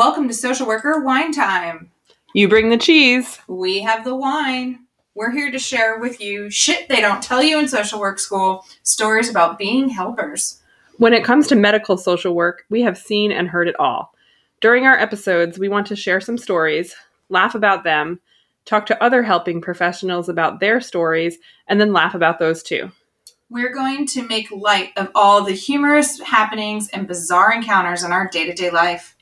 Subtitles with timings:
[0.00, 1.90] Welcome to Social Worker Wine Time.
[2.32, 3.38] You bring the cheese.
[3.48, 4.86] We have the wine.
[5.14, 8.64] We're here to share with you shit they don't tell you in social work school,
[8.82, 10.62] stories about being helpers.
[10.96, 14.14] When it comes to medical social work, we have seen and heard it all.
[14.62, 16.96] During our episodes, we want to share some stories,
[17.28, 18.20] laugh about them,
[18.64, 21.36] talk to other helping professionals about their stories,
[21.68, 22.90] and then laugh about those too.
[23.50, 28.28] We're going to make light of all the humorous happenings and bizarre encounters in our
[28.28, 29.14] day to day life.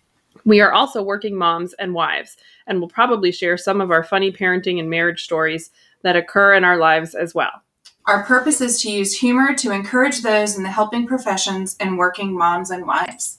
[0.44, 4.32] We are also working moms and wives, and will probably share some of our funny
[4.32, 5.70] parenting and marriage stories
[6.02, 7.62] that occur in our lives as well.
[8.06, 12.36] Our purpose is to use humor to encourage those in the helping professions and working
[12.36, 13.38] moms and wives.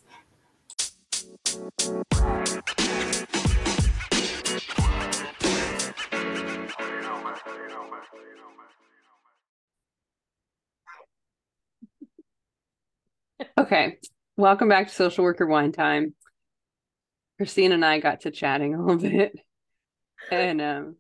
[13.58, 13.98] Okay,
[14.38, 16.14] welcome back to Social Worker Wine Time.
[17.40, 19.40] Christina and I got to chatting a little bit,
[20.30, 20.96] and um,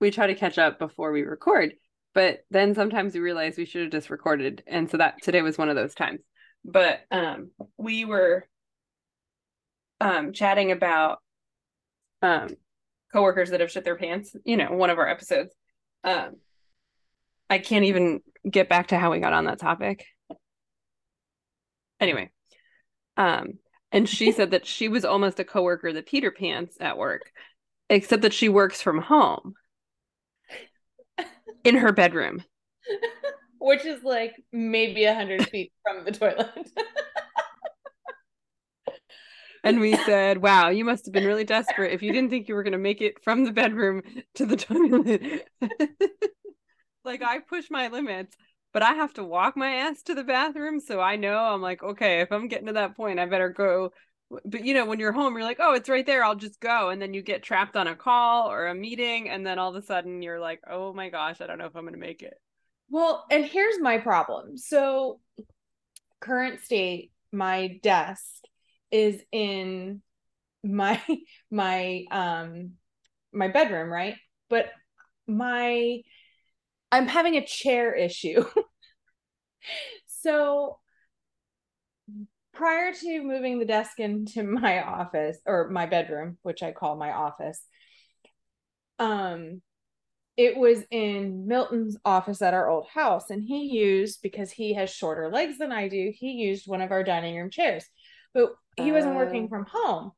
[0.00, 1.74] we try to catch up before we record.
[2.14, 5.56] But then sometimes we realize we should have just recorded, and so that today was
[5.56, 6.20] one of those times.
[6.64, 8.46] But um, we were
[10.00, 11.20] um, chatting about
[12.20, 12.48] um,
[13.12, 14.34] coworkers that have shit their pants.
[14.44, 15.54] You know, one of our episodes.
[16.02, 16.38] Um,
[17.48, 20.04] I can't even get back to how we got on that topic.
[22.00, 22.30] Anyway,
[23.16, 23.58] um,
[23.92, 27.30] and she said that she was almost a coworker that Peter Pants at work,
[27.88, 29.54] except that she works from home
[31.64, 32.42] in her bedroom.
[33.60, 36.50] Which is like maybe a hundred feet from the toilet.
[39.64, 42.54] And we said, Wow, you must have been really desperate if you didn't think you
[42.54, 44.02] were going to make it from the bedroom
[44.34, 45.48] to the toilet.
[47.04, 48.36] like, I push my limits,
[48.72, 50.80] but I have to walk my ass to the bathroom.
[50.80, 53.92] So I know I'm like, okay, if I'm getting to that point, I better go.
[54.44, 56.24] But you know, when you're home, you're like, oh, it's right there.
[56.24, 56.88] I'll just go.
[56.88, 59.28] And then you get trapped on a call or a meeting.
[59.28, 61.76] And then all of a sudden you're like, oh my gosh, I don't know if
[61.76, 62.34] I'm going to make it.
[62.88, 64.56] well, and here's my problem.
[64.56, 65.20] So,
[66.20, 68.44] current state, my desk
[68.90, 70.02] is in
[70.62, 71.00] my
[71.50, 72.72] my um
[73.32, 74.16] my bedroom, right?
[74.48, 74.66] But
[75.26, 76.00] my
[76.92, 78.44] I'm having a chair issue.
[80.06, 80.78] so
[82.52, 87.12] prior to moving the desk into my office or my bedroom, which I call my
[87.12, 87.64] office,
[88.98, 89.62] um
[90.36, 94.90] it was in Milton's office at our old house and he used because he has
[94.90, 97.84] shorter legs than I do, he used one of our dining room chairs.
[98.34, 99.48] But he wasn't working Oh.
[99.48, 100.12] from home.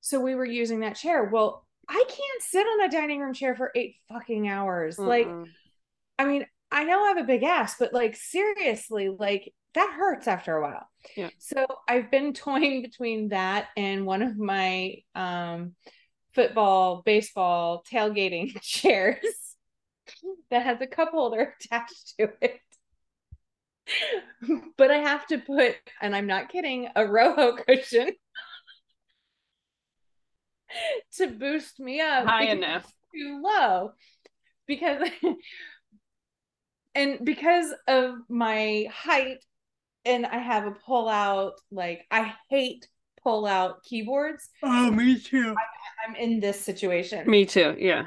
[0.00, 1.24] So we were using that chair.
[1.24, 4.98] Well, I can't sit on a dining room chair for 8 fucking hours.
[5.06, 5.48] Like Mm-mm.
[6.18, 10.26] I mean, I know I have a big ass, but like seriously, like that hurts
[10.26, 10.88] after a while.
[11.16, 11.30] Yeah.
[11.38, 15.74] So I've been toying between that and one of my um
[16.34, 19.18] football, baseball tailgating chairs
[20.50, 22.60] that has a cup holder attached to it.
[24.76, 28.10] But I have to put, and I'm not kidding, a Roho cushion
[31.16, 32.90] to boost me up high enough.
[33.14, 33.92] too low
[34.66, 35.08] because
[36.98, 39.44] and because of my height
[40.04, 42.88] and I have a pull out like I hate
[43.22, 44.48] pull out keyboards.
[44.62, 45.54] Oh, me too.
[46.06, 47.28] I'm in this situation.
[47.28, 47.76] Me too.
[47.78, 48.06] Yeah.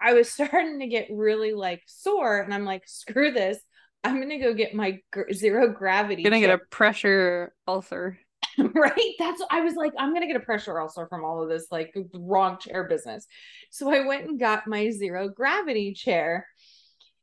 [0.00, 3.58] I was starting to get really like sore and I'm like screw this.
[4.02, 8.18] I'm going to go get my gr- zero gravity Gonna get a pressure ulcer.
[8.74, 11.66] right that's i was like i'm gonna get a pressure ulcer from all of this
[11.70, 13.26] like wrong chair business
[13.70, 16.46] so i went and got my zero gravity chair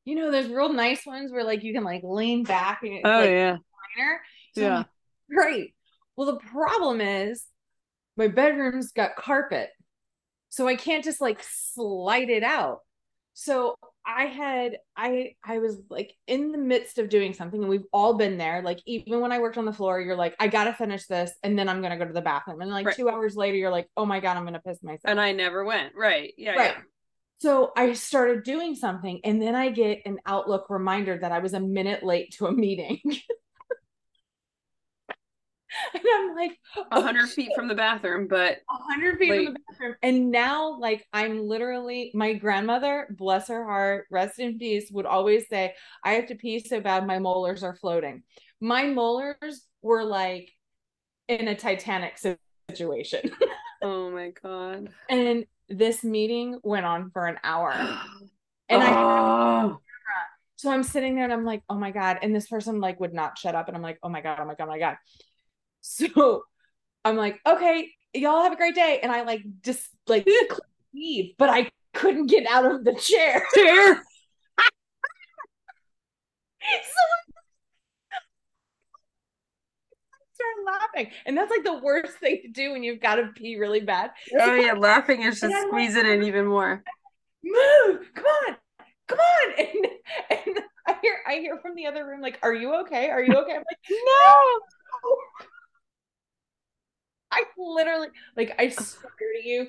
[0.07, 3.05] you know those real nice ones where like you can like lean back and it's
[3.05, 3.57] Oh, like yeah.
[3.99, 4.17] recliner.
[4.53, 4.77] So Yeah.
[4.77, 4.87] like,
[5.29, 5.75] great
[6.15, 7.45] well the problem is
[8.15, 9.69] my bedroom's got carpet
[10.47, 12.79] so i can't just like slide it out
[13.33, 13.75] so
[14.05, 18.13] i had i i was like in the midst of doing something and we've all
[18.13, 21.05] been there like even when i worked on the floor you're like i gotta finish
[21.07, 22.95] this and then i'm gonna go to the bathroom and like Right.
[22.95, 25.65] two hours later you're like oh my god i'm gonna piss myself And I never
[25.65, 25.93] went.
[25.93, 26.33] Right.
[26.37, 26.55] Yeah.
[26.55, 26.71] Right.
[26.71, 26.81] Yeah.
[27.39, 31.53] So I started doing something, and then I get an Outlook reminder that I was
[31.53, 32.99] a minute late to a meeting.
[35.93, 39.53] and I'm like, A oh, hundred feet from the bathroom, but a hundred feet from
[39.53, 39.95] the bathroom.
[40.01, 45.47] And now, like, I'm literally my grandmother, bless her heart, rest in peace, would always
[45.47, 48.23] say, I have to pee so bad my molars are floating.
[48.59, 50.51] My molars were like
[51.27, 52.17] in a Titanic
[52.69, 53.31] situation.
[53.81, 54.89] oh my god.
[55.09, 57.73] and this meeting went on for an hour.
[58.69, 59.79] And I oh.
[60.57, 62.17] So I'm sitting there and I'm like, oh my God.
[62.21, 63.67] And this person like would not shut up.
[63.67, 64.97] And I'm like, oh my God, oh my God, oh my God.
[65.79, 66.43] So
[67.05, 68.99] I'm like, okay, y'all have a great day.
[69.01, 70.27] And I like just like
[70.93, 73.45] leave, but I couldn't get out of the chair.
[73.55, 73.95] Chair.
[76.59, 77.26] so
[80.37, 81.11] start laughing.
[81.25, 84.11] And that's like the worst thing to do when you've got to pee really bad.
[84.39, 86.83] Oh yeah, laughing is just I'm squeeze it in even more.
[87.43, 88.55] Move, come on,
[89.07, 89.53] come on.
[90.29, 93.09] And and I hear I hear from the other room, like, are you okay?
[93.09, 93.53] Are you okay?
[93.53, 94.33] I'm like, no.
[97.29, 98.07] I literally
[98.37, 99.11] like I swear
[99.41, 99.67] to you,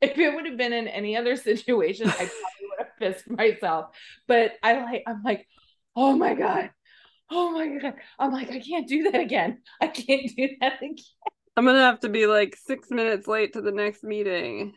[0.00, 2.30] if it would have been in any other situation, I probably
[2.62, 3.86] would have pissed myself.
[4.28, 5.46] But I like I'm like,
[5.96, 6.70] oh my god.
[7.30, 7.94] Oh my god.
[8.18, 9.62] I'm like, I can't do that again.
[9.80, 10.96] I can't do that again.
[11.56, 14.74] I'm gonna have to be like six minutes late to the next meeting.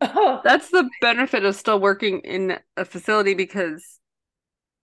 [0.00, 4.00] Oh, That's the benefit of still working in a facility because,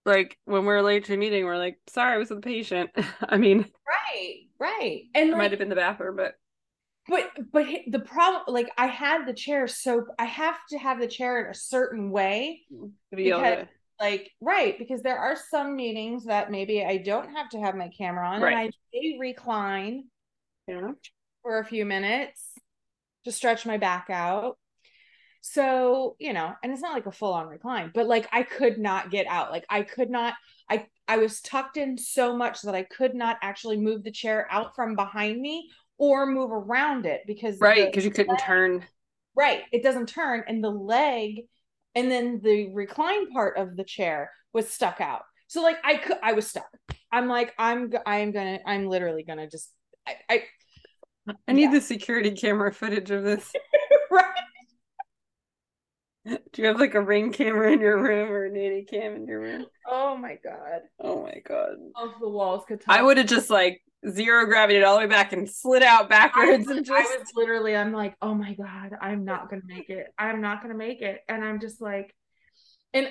[0.04, 2.90] like, when we're late to a meeting, we're like, "Sorry, I was with a patient."
[3.28, 5.02] I mean, right, right.
[5.14, 6.34] And it like, might have been the bathroom, but
[7.08, 11.08] but but the problem like I had the chair so I have to have the
[11.08, 12.62] chair in a certain way.
[12.70, 13.66] to be able Because-
[14.02, 17.88] Like, right, because there are some meetings that maybe I don't have to have my
[17.96, 18.52] camera on Right.
[18.52, 20.04] and I may recline
[20.66, 20.94] know,
[21.42, 22.52] for a few minutes
[23.24, 24.58] to stretch my back out.
[25.40, 28.76] So, you know, and it's not like a full on recline, but like I could
[28.78, 29.52] not get out.
[29.52, 30.34] Like I could not
[30.68, 34.48] I I was tucked in so much that I could not actually move the chair
[34.50, 37.86] out from behind me or move around it because right?
[37.86, 38.84] Because you couldn't turn.
[39.36, 41.42] right, it doesn't turn and the leg
[41.94, 45.22] and then the recline part of the chair was stuck out.
[45.48, 46.68] So like I could I was stuck.
[47.10, 49.70] I'm like I'm I'm to I'm literally going to just
[50.06, 50.42] I, I
[51.48, 51.72] I need Yeah.
[51.72, 53.52] the security camera footage of this.
[54.10, 54.26] right
[56.24, 59.26] Do you have like a ring camera in your room or a nanny cam in
[59.26, 59.66] your room?
[59.86, 60.82] Oh my god.
[61.00, 61.76] Oh my god!
[61.96, 62.96] Of the walls could talk.
[62.96, 66.08] I would have just like zero gravity all the way back and slid out I,
[66.08, 70.06] backwards and I was literally, I'm like, oh my God, I'm not gonna make it.
[70.18, 71.20] I'm not gonna make it.
[71.28, 72.14] And I'm just like,
[72.92, 73.08] and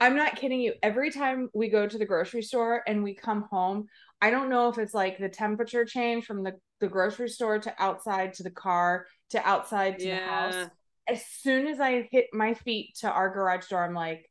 [0.00, 0.74] I'm not kidding you.
[0.82, 3.86] Every time we go to the grocery store and we come home,
[4.20, 7.74] I don't know if it's like the temperature change from the, the grocery store to
[7.78, 10.70] outside to the car to outside to the house.
[11.08, 14.30] As soon as I hit my feet to our garage door, I'm like,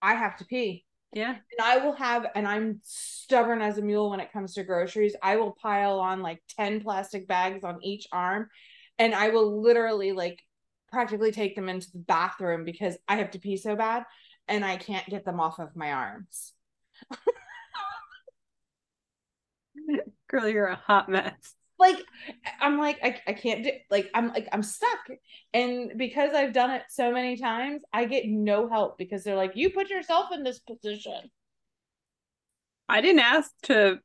[0.00, 0.84] I have to pee.
[1.14, 1.30] Yeah.
[1.30, 5.14] and I will have, and I'm stubborn as a mule when it comes to groceries.
[5.22, 8.48] I will pile on like 10 plastic bags on each arm,
[8.98, 10.40] and I will literally like
[10.90, 14.04] practically take them into the bathroom because I have to pee so bad
[14.46, 16.52] and I can't get them off of my arms.
[20.28, 21.54] Girl, you're a hot mess.
[21.78, 21.96] Like,
[22.60, 25.00] I'm like, I, I can't do like, I'm like, I'm stuck.
[25.52, 29.52] And because I've done it so many times, I get no help because they're like,
[29.56, 31.30] you put yourself in this position.
[32.88, 33.98] I didn't ask to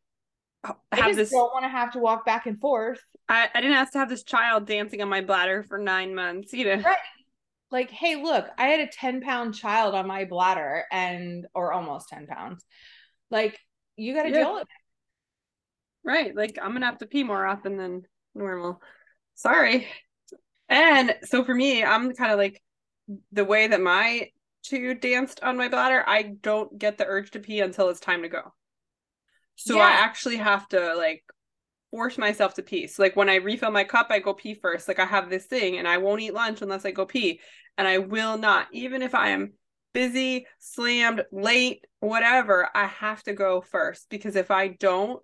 [0.92, 1.32] I have just this.
[1.32, 3.00] don't want to have to walk back and forth.
[3.28, 6.54] I, I didn't ask to have this child dancing on my bladder for nine months.
[6.54, 6.84] You know.
[6.84, 6.98] Right.
[7.72, 12.10] like hey look i had a 10 pound child on my bladder and or almost
[12.10, 12.66] 10 pounds
[13.32, 13.60] like
[13.98, 14.40] you got to Yeah.
[14.40, 14.70] deal with it
[16.04, 16.36] Right.
[16.36, 18.04] Like I'm gonna have to pee more often than
[18.34, 18.82] normal.
[19.36, 19.88] Sorry.
[20.68, 22.62] And so for me, I'm kind of like
[23.32, 24.30] the way that my
[24.64, 28.22] two danced on my bladder, I don't get the urge to pee until it's time
[28.22, 28.54] to go.
[29.56, 31.24] So I actually have to like
[31.92, 32.88] force myself to pee.
[32.88, 34.88] So like when I refill my cup, I go pee first.
[34.88, 37.42] Like I have this thing and I won't eat lunch unless I go pee.
[37.78, 39.54] And I will not, even if I am
[39.94, 45.22] busy, slammed, late, whatever, I have to go first because if I don't,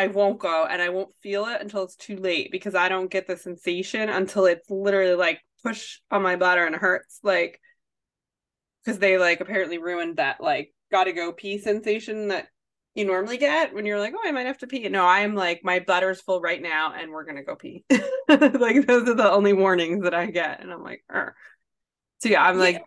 [0.00, 3.10] I won't go and I won't feel it until it's too late because I don't
[3.10, 7.20] get the sensation until it's literally like push on my bladder and it hurts.
[7.22, 7.60] Like,
[8.84, 12.48] because they like apparently ruined that like gotta go pee sensation that
[12.94, 14.88] you normally get when you're like, oh, I might have to pee.
[14.88, 17.84] No, I am like, my bladder's full right now and we're gonna go pee.
[18.28, 20.60] like, those are the only warnings that I get.
[20.60, 21.36] And I'm like, "Arr."
[22.20, 22.58] so yeah, I'm Yeah.
[22.58, 22.84] like,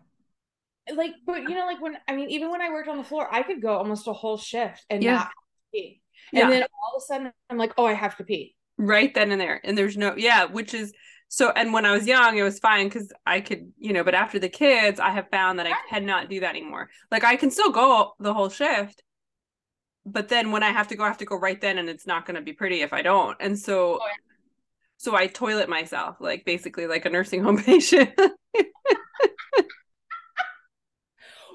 [0.94, 3.26] like but you know like when i mean even when i worked on the floor
[3.32, 5.14] i could go almost a whole shift and Yeah.
[5.14, 5.28] not
[5.72, 6.48] pee and Yeah.
[6.50, 8.54] then all of a sudden i'm like oh i have to pee.
[8.76, 9.60] Right then and there.
[9.64, 10.92] And there's no yeah which is
[11.28, 14.14] so and when i was young it was fine because i could you know but
[14.14, 16.88] after the kids i have found that i cannot do that anymore.
[17.10, 19.02] Like i can still go the whole shift
[20.06, 22.06] but then when i have to go i have to go right then and it's
[22.06, 23.36] not going to be pretty if i don't.
[23.40, 24.42] And so Oh, yeah.
[24.96, 28.10] so i toilet myself like basically like a nursing home patient.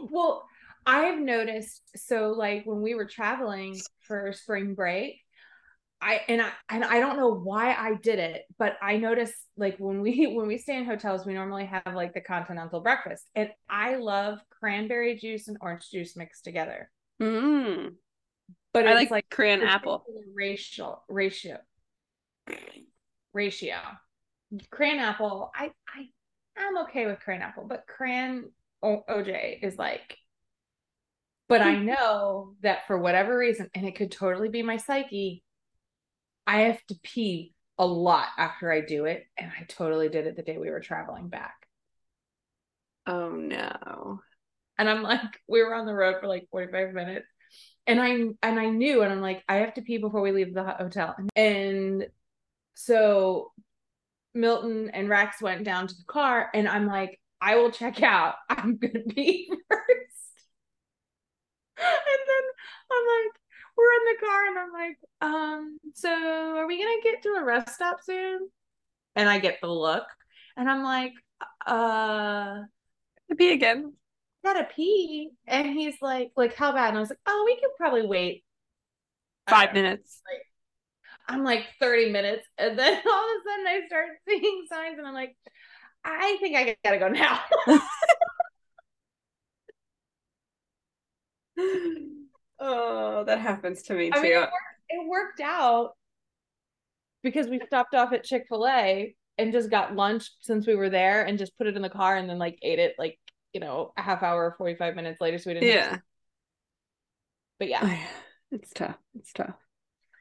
[0.10, 0.49] Well
[0.90, 3.76] i've noticed so like when we were traveling
[4.08, 5.22] for spring break
[6.02, 9.78] I and I and I don't know why I did it, but I noticed like
[9.78, 13.50] when we when we stay in hotels, we normally have like the continental breakfast, and
[13.70, 16.90] I love cranberry juice and orange juice mixed together.
[17.22, 17.94] mm.
[18.72, 21.58] But i like, like crayon the apple ratio ratio.
[23.34, 23.78] ratio.
[24.72, 26.08] Cran apple, I I
[26.58, 28.46] I'm okay with cran apple, but cran
[28.82, 30.18] o- OJ is like.
[31.50, 35.44] But I know that for whatever reason, and it could totally be my psyche,
[36.48, 40.36] I have to pee a lot after I do it, and I totally did it
[40.36, 41.68] the day we were traveling back.
[43.06, 44.22] Oh no.
[44.78, 47.26] And I'm like, we were on the road for like 45 minutes.
[47.88, 48.10] And I
[48.44, 51.16] and I knew, and I'm like, I have to pee before we leave the hotel.
[51.36, 52.08] And
[52.76, 53.52] so
[54.36, 58.36] Milton and Rex went down to the car, and I'm like, I will check out.
[58.50, 59.99] I'm gonna pee first.
[62.90, 63.36] And then I'm like,
[63.78, 67.44] we're in the car, and I'm like, um, so are we gonna get to a
[67.44, 68.50] rest stop soon?
[69.16, 70.06] And I get the look,
[70.58, 71.14] and I'm like,
[71.66, 72.64] uh,
[73.38, 73.94] Pee again.
[74.44, 75.30] gotta pee.
[75.48, 76.90] And he's like, like, how bad?
[76.90, 78.44] And I was like, oh, we could probably wait.
[79.50, 80.22] Five minutes.
[81.28, 82.48] I'm like 30 minutes.
[82.58, 85.36] And then all of a sudden I start seeing signs and I'm like,
[86.04, 87.40] I think I gotta go now.
[92.60, 94.20] oh, that happens to me too.
[94.20, 94.54] I mean, it worked,
[94.90, 95.92] it worked out
[97.24, 100.90] because we stopped off at Chick fil A and just got lunch since we were
[100.90, 103.18] there and just put it in the car and then like ate it like,
[103.54, 105.38] you know, a half hour, 45 minutes later.
[105.38, 105.70] So we didn't.
[105.70, 105.98] yeah.
[107.58, 107.98] But yeah.
[108.52, 108.98] It's tough.
[109.16, 109.54] It's tough.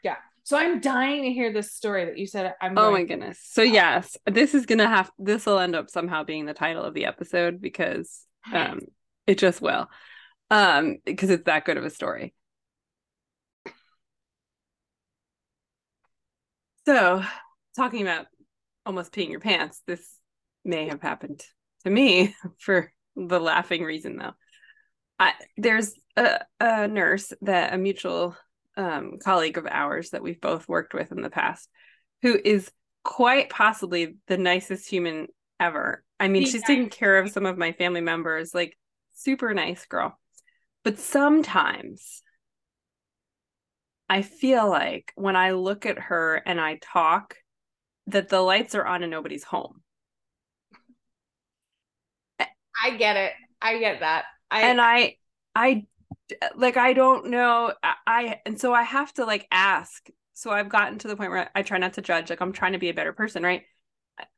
[0.03, 0.17] Yeah.
[0.43, 3.41] So I'm dying to hear this story that you said I'm Oh my goodness.
[3.43, 6.95] So yes, this is gonna have this will end up somehow being the title of
[6.95, 8.81] the episode because um
[9.27, 9.89] it just will.
[10.51, 12.35] Um because it's that good of a story.
[16.87, 17.23] So
[17.77, 18.27] talking about
[18.87, 20.19] almost peeing your pants, this
[20.65, 21.45] may have happened
[21.85, 24.33] to me for the laughing reason though.
[25.19, 28.37] I there's a, a nurse that a mutual
[28.77, 31.69] um, colleague of ours that we've both worked with in the past
[32.23, 32.71] who is
[33.05, 35.29] quite possibly the nicest human
[35.61, 36.05] ever.
[36.21, 38.77] I mean, she's taken care of some of my family members, like
[39.15, 40.19] super nice girl.
[40.85, 42.23] But sometimes
[44.09, 47.37] I feel like when I look at her and I talk,
[48.07, 49.83] that the lights are on and nobody's home.
[52.83, 53.33] I get it.
[53.61, 54.25] I get that.
[54.51, 55.17] I and I,
[55.55, 55.87] I,
[56.57, 57.73] like, I don't know.
[57.83, 60.09] I, I, and so I have to like ask.
[60.33, 62.31] So I've gotten to the point where I try not to judge.
[62.31, 63.65] Like, I'm trying to be a better person, right?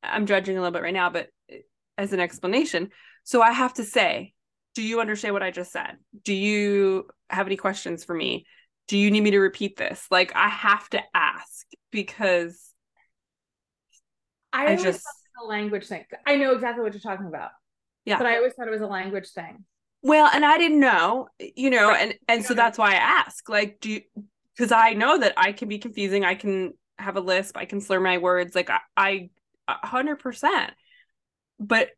[0.03, 1.57] I'm judging a little bit right now, but uh,
[1.99, 2.91] as an explanation.
[3.23, 4.33] So I have to say,
[4.75, 5.97] do you understand what I just said?
[6.25, 8.47] Do you have any questions for me?
[8.89, 10.07] Do you need me to repeat this?
[10.11, 12.73] Like, I have to ask because
[14.53, 16.05] I, I just- thought it was a language thing.
[16.27, 17.51] I know exactly what you're talking about.
[18.05, 18.19] Yeah.
[18.19, 19.65] But I always thought it was a language thing.
[20.03, 22.03] Well, and I didn't know, you know, Right.
[22.03, 23.47] and and so that's why I ask.
[23.49, 24.01] Like, do you
[24.57, 26.25] because I know that I can be confusing.
[26.25, 27.57] I can have a lisp.
[27.57, 28.55] I can slur my words.
[28.55, 29.31] Like I,
[29.69, 30.73] hundred percent.
[31.59, 31.91] But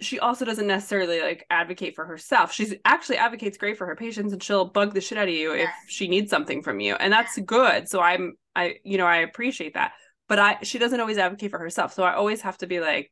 [0.00, 2.52] she also doesn't necessarily like advocate for herself.
[2.52, 5.52] She's actually advocates great for her patients, and she'll bug the shit out of you
[5.54, 7.88] if she needs something from you, and that's good.
[7.88, 9.92] So I'm, I, you know, I appreciate that.
[10.28, 11.94] But I, she doesn't always advocate for herself.
[11.94, 13.10] So I always have to be like,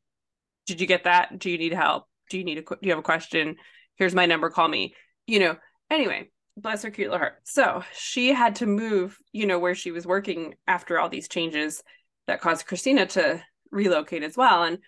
[0.66, 1.38] did you get that?
[1.38, 2.04] Do you need help?
[2.28, 3.56] Do you need a, do you have a question?
[3.96, 4.94] here's my number call me
[5.26, 5.56] you know
[5.90, 9.90] anyway bless her cute little heart so she had to move you know where she
[9.90, 11.82] was working after all these changes
[12.26, 14.78] that caused christina to relocate as well and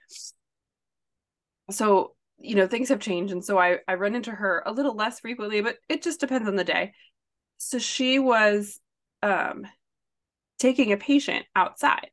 [1.71, 4.95] so you know things have changed and so i i run into her a little
[4.95, 6.93] less frequently but it just depends on the day
[7.59, 8.79] so she was
[9.23, 9.67] um
[10.59, 12.11] taking a patient outside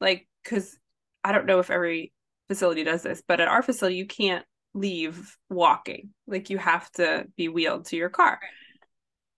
[0.00, 0.78] like because
[1.24, 2.12] i don't know if every
[2.48, 4.44] facility does this but at our facility you can't
[4.76, 6.10] leave walking.
[6.26, 8.38] Like you have to be wheeled to your car.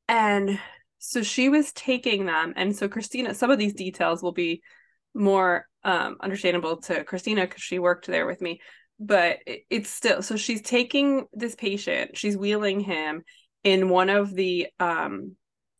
[0.08, 0.58] And
[0.98, 2.52] so she was taking them.
[2.56, 4.62] And so Christina, some of these details will be
[5.14, 8.60] more um, understandable to Christina because she worked there with me.
[9.00, 13.22] But it's still so she's taking this patient, she's wheeling him
[13.62, 15.36] in one of the um,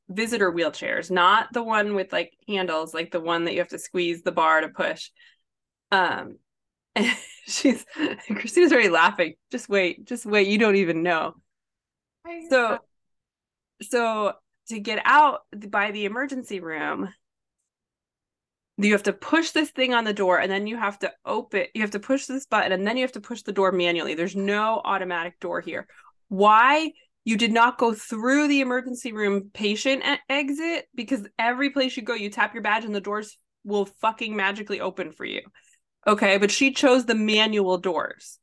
[0.09, 3.79] visitor wheelchairs, not the one with like handles, like the one that you have to
[3.79, 5.11] squeeze the bar to push.
[5.91, 6.39] Um,
[6.95, 7.85] and she's
[8.31, 9.35] Christina's already laughing.
[9.51, 10.49] Just wait, just wait.
[10.49, 11.35] You don't even know.
[12.51, 12.79] So,
[13.83, 14.33] so
[14.69, 17.09] to get out by the emergency room,
[18.87, 21.67] you have to push this thing on the door, and then you have to open.
[21.75, 24.15] You have to push this button, and then you have to push the door manually.
[24.15, 25.87] There's no automatic door here.
[26.29, 26.93] Why?
[27.25, 32.15] You did not go through the emergency room patient exit because every place you go,
[32.15, 35.43] you tap your badge and the doors will fucking magically open for you.
[36.07, 38.39] Okay, but she chose the manual doors.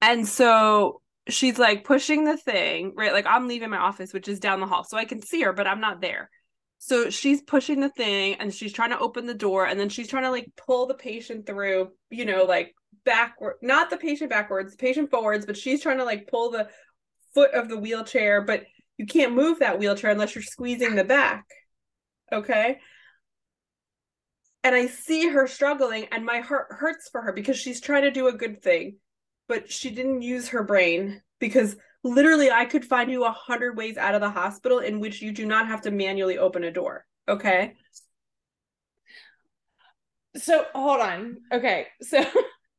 [0.00, 3.12] And so she's like pushing the thing, right?
[3.12, 4.84] Like I'm leaving my office, which is down the hall.
[4.84, 6.30] So I can see her, but I'm not there.
[6.84, 10.08] So she's pushing the thing and she's trying to open the door and then she's
[10.08, 12.74] trying to like pull the patient through, you know, like
[13.04, 16.68] backward, not the patient backwards, the patient forwards, but she's trying to like pull the
[17.34, 18.64] foot of the wheelchair, but
[18.96, 21.44] you can't move that wheelchair unless you're squeezing the back.
[22.32, 22.80] Okay.
[24.64, 28.10] And I see her struggling and my heart hurts for her because she's trying to
[28.10, 28.96] do a good thing,
[29.46, 33.96] but she didn't use her brain because literally I could find you a hundred ways
[33.96, 37.04] out of the hospital in which you do not have to manually open a door.
[37.28, 37.74] Okay.
[40.36, 41.36] So hold on.
[41.52, 41.86] Okay.
[42.00, 42.24] So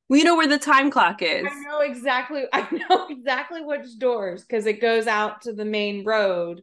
[0.10, 1.46] We know where the time clock is.
[1.50, 6.04] I know exactly I know exactly which doors because it goes out to the main
[6.04, 6.62] road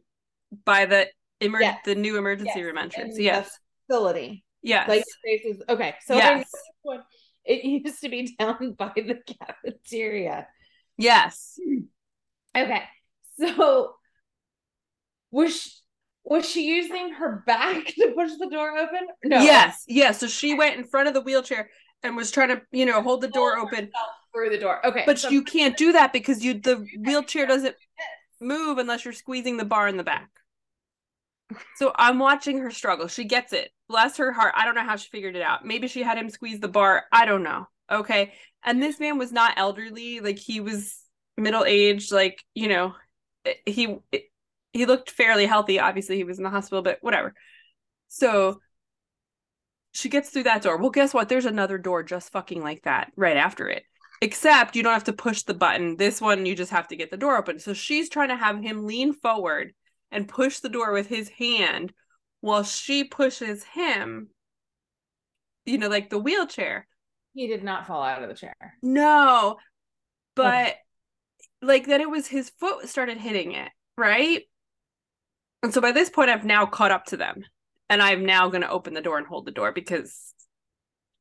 [0.65, 1.07] By the
[1.41, 1.79] emer- Yes.
[1.85, 2.63] the new emergency Yes.
[2.65, 3.19] room entrance.
[3.19, 3.57] Yes.
[3.87, 4.43] facility.
[4.61, 4.87] Yes.
[4.87, 5.63] Like spaces.
[5.67, 5.95] Okay.
[6.05, 6.49] So Yes.
[7.45, 10.47] it used to be down by the cafeteria.
[10.97, 11.57] yes.
[12.55, 12.83] Okay.
[13.39, 13.93] So
[15.31, 15.69] was she,
[16.23, 19.07] was she using her back to push the door open?
[19.23, 19.41] No.
[19.41, 19.83] Yes.
[19.87, 20.19] Yes.
[20.19, 21.69] So she went in front of the wheelchair
[22.03, 23.89] and was trying to, you know, hold the door open.
[24.33, 24.85] through the door.
[24.85, 25.03] Okay.
[25.05, 27.75] But so- you can't do that because you the wheelchair doesn't
[28.39, 30.29] move unless you're squeezing the bar in the back.
[31.75, 33.07] So I'm watching her struggle.
[33.07, 33.71] She gets it.
[33.89, 34.53] Bless her heart.
[34.55, 35.65] I don't know how she figured it out.
[35.65, 37.03] Maybe she had him squeeze the bar.
[37.11, 37.67] I don't know.
[37.91, 38.31] Okay.
[38.63, 40.21] And this man was not elderly.
[40.21, 41.00] Like he was
[41.37, 42.11] middle aged.
[42.11, 42.95] Like, you know,
[43.65, 43.97] he
[44.73, 45.79] he looked fairly healthy.
[45.79, 47.33] Obviously, he was in the hospital, but whatever.
[48.07, 48.59] So
[49.91, 50.77] she gets through that door.
[50.77, 51.29] Well, guess what?
[51.29, 53.83] There's another door just fucking like that right after it.
[54.21, 55.97] Except you don't have to push the button.
[55.97, 57.59] This one, you just have to get the door open.
[57.59, 59.73] So she's trying to have him lean forward
[60.11, 61.91] and push the door with his hand
[62.41, 64.29] while she pushes him,
[65.65, 66.87] you know, like the wheelchair.
[67.33, 68.55] he did not fall out of the chair.
[68.81, 69.57] No,
[70.35, 70.75] but
[71.61, 74.43] like then it was his foot started hitting it, right?
[75.63, 77.43] And so by this point, I've now caught up to them,
[77.89, 80.33] and I'm now going to open the door and hold the door because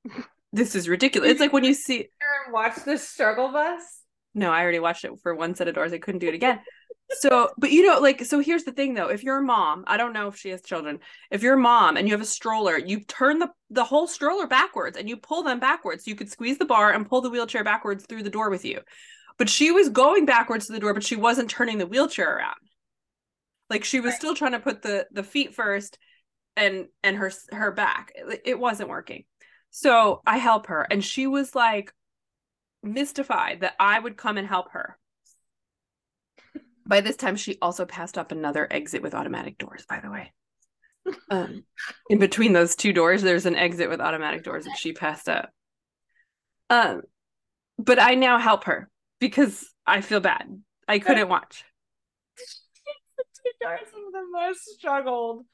[0.52, 1.30] this is ridiculous.
[1.30, 1.96] It's like when you see.
[2.22, 3.82] Aaron, watch the struggle bus.
[4.34, 5.92] No, I already watched it for one set of doors.
[5.92, 6.60] I couldn't do it again.
[7.12, 9.08] So, but you know, like, so here's the thing though.
[9.08, 11.00] If you're a mom, I don't know if she has children.
[11.30, 14.46] If you're a mom and you have a stroller, you turn the the whole stroller
[14.46, 16.06] backwards and you pull them backwards.
[16.06, 18.80] You could squeeze the bar and pull the wheelchair backwards through the door with you.
[19.40, 22.58] But she was going backwards to the door, but she wasn't turning the wheelchair around.
[23.70, 24.20] Like she was Right.
[24.20, 25.96] still trying to put the the feet first
[26.58, 28.12] and and her her back.
[28.14, 29.24] It, it wasn't working.
[29.70, 31.94] So I help her and she was like
[32.82, 34.98] mystified that I would come and help her.
[36.86, 40.32] By this time, she also passed up another exit with automatic doors, by the way.
[41.30, 41.64] Um,
[42.10, 45.48] in between those two doors, there's an exit with automatic doors that she passed up.
[46.68, 47.02] Um,
[47.78, 50.60] but I now help her because I feel bad.
[50.88, 51.64] I couldn't watch.
[52.36, 55.44] two doors are the most struggled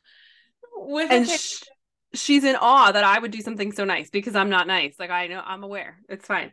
[0.76, 1.62] with And sh-
[2.14, 4.96] she's in awe that I would do something so nice because I'm not nice.
[4.98, 5.98] Like, I know I'm aware.
[6.08, 6.52] It's fine.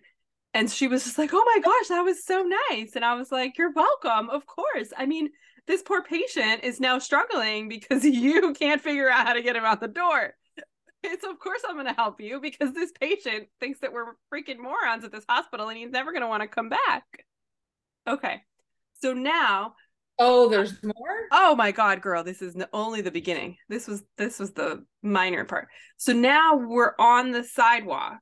[0.54, 2.92] And she was just like, oh my gosh, that was so nice.
[2.96, 4.30] And I was like, you're welcome.
[4.30, 4.90] Of course.
[4.96, 5.30] I mean,
[5.66, 9.66] this poor patient is now struggling because you can't figure out how to get him
[9.66, 10.34] out the door.
[11.04, 14.58] It's of course I'm going to help you because this patient thinks that we're freaking
[14.60, 17.04] morons at this hospital and he's never going to want to come back.
[18.08, 18.42] Okay.
[19.02, 19.76] So now,
[20.20, 20.94] Oh, there's more?
[21.32, 23.58] oh my god, girl, this is only the beginning.
[23.68, 25.68] This was this was the minor part.
[25.98, 28.20] So now we're on the sidewalk.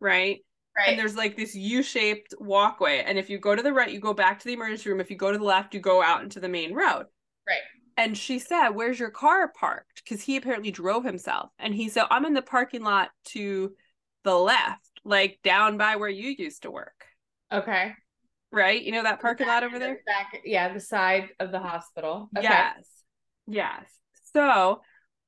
[0.00, 0.40] Right?
[0.76, 0.88] Right?
[0.88, 3.04] and there's like this U-shaped walkway.
[3.06, 5.00] And if you go to the right, you go back to the emergency room.
[5.00, 7.06] If you go to the left, you go out into the main road.
[7.46, 7.60] Right.
[7.96, 11.50] And she said, "Where's your car parked?" Because he apparently drove himself.
[11.58, 13.74] And he said, "I'm in the parking lot to
[14.24, 17.06] the left, like down by where you used to work."
[17.52, 17.92] Okay.
[18.50, 18.82] Right?
[18.82, 20.00] You know that parking lot over The there?
[20.06, 22.30] Back, yeah, the side of the hospital.
[22.36, 22.46] Okay.
[22.46, 23.04] Yes.
[23.46, 23.84] Yes.
[24.32, 24.80] So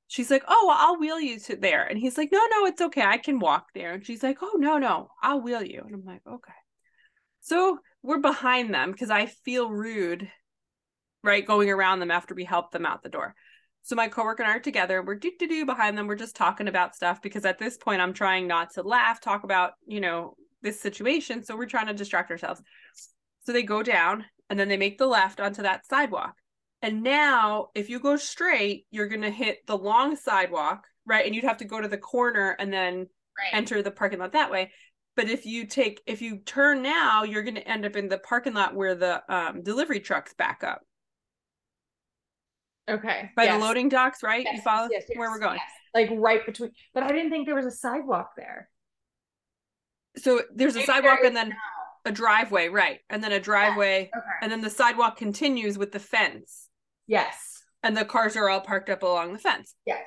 [0.07, 1.85] she's like, Oh, well, I'll wheel you to there.
[1.85, 3.03] And he's like, No, no, it's okay.
[3.03, 3.93] I can walk there.
[3.95, 5.83] And she's like, Oh, no, no, I'll wheel you.
[5.85, 6.53] And I'm like, Okay.
[7.41, 10.31] So we're behind them because I feel rude,
[11.27, 11.47] right?
[11.47, 13.35] Going around them after we help them out the door.
[13.83, 15.03] So my coworker and I are together.
[15.03, 16.07] We're do do do behind them.
[16.07, 19.45] We're just talking about stuff because at this point I'm trying not to laugh, talk
[19.45, 21.45] about, you know, this situation.
[21.45, 22.63] So we're trying to distract ourselves.
[23.45, 26.35] So they go down and then they make the left onto that sidewalk.
[26.83, 31.25] And now, if you go straight, you're going to hit the long sidewalk, right?
[31.25, 33.07] And you'd have to go to the corner and then
[33.39, 33.53] Right.
[33.53, 34.73] enter the parking lot that way.
[35.15, 38.19] But if you take, if you turn now, you're going to end up in the
[38.19, 40.83] parking lot where the um, delivery trucks back up
[42.89, 43.31] Okay.
[43.37, 43.59] by Yes.
[43.61, 44.45] the loading docks, right?
[44.45, 45.59] Yes, you follow yes, yes, where we're going.
[45.59, 45.71] yes.
[45.95, 48.69] Like right between, but I didn't think there was a sidewalk there.
[50.17, 51.55] So there's a Maybe sidewalk there and then
[52.05, 53.01] a driveway, right?
[53.11, 54.27] And then a driveway, Okay.
[54.43, 56.69] and then the sidewalk continues with the fence.
[57.07, 57.53] Yes.
[57.83, 59.75] and the cars are all parked up along the fence.
[59.87, 60.03] Yes.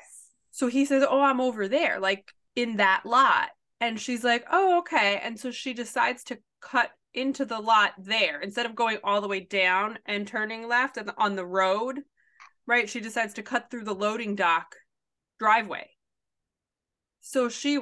[0.51, 3.49] So he says, Oh, I'm over there, like in that lot.
[3.79, 5.21] And she's like, Oh, okay.
[5.23, 9.29] And so she decides to cut into the lot there instead of going all the
[9.29, 12.01] way down and turning left and on the road,
[12.69, 12.88] right?
[12.88, 14.75] She decides to cut through the loading dock
[15.39, 15.89] driveway.
[17.19, 17.79] So she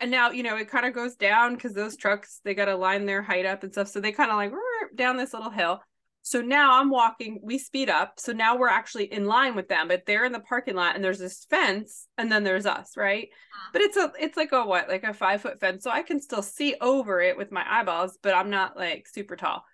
[0.00, 2.76] and now you know it kind of goes down because those trucks they got to
[2.76, 3.88] line their height up and stuff.
[3.88, 4.52] So they kind of like
[4.94, 5.80] down this little hill.
[6.22, 8.20] So now I'm walking, we speed up.
[8.20, 11.02] So now we're actually in line with them, but they're in the parking lot and
[11.02, 13.28] there's this fence and then there's us, right?
[13.32, 13.70] Uh-huh.
[13.72, 15.84] But it's a it's like a what, like a five foot fence.
[15.84, 19.36] So I can still see over it with my eyeballs, but I'm not like super
[19.36, 19.64] tall.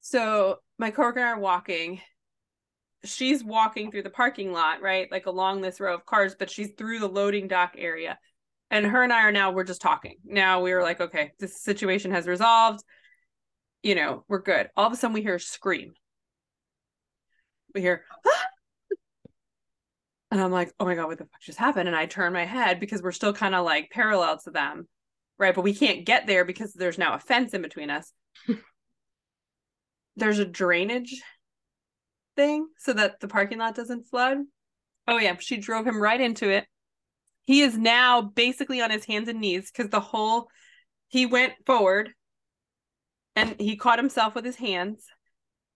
[0.00, 2.00] So my coworker and I are walking.
[3.04, 5.10] She's walking through the parking lot, right?
[5.10, 8.18] Like along this row of cars, but she's through the loading dock area.
[8.70, 10.16] And her and I are now, we're just talking.
[10.24, 12.82] Now we are like, okay, this situation has resolved
[13.82, 14.70] you know, we're good.
[14.76, 15.94] All of a sudden we hear a scream.
[17.74, 18.44] We hear, ah!
[20.30, 21.88] and I'm like, oh my God, what the fuck just happened?
[21.88, 24.88] And I turn my head because we're still kind of like parallel to them,
[25.38, 25.54] right?
[25.54, 28.12] But we can't get there because there's now a fence in between us.
[30.16, 31.20] there's a drainage
[32.42, 34.38] thing so that the parking lot doesn't flood.
[35.06, 35.36] Oh, yeah.
[35.38, 36.66] She drove him right into it.
[37.44, 40.48] He is now basically on his hands and knees because the whole,
[41.08, 42.10] he went forward
[43.34, 45.04] and he caught himself with his hands.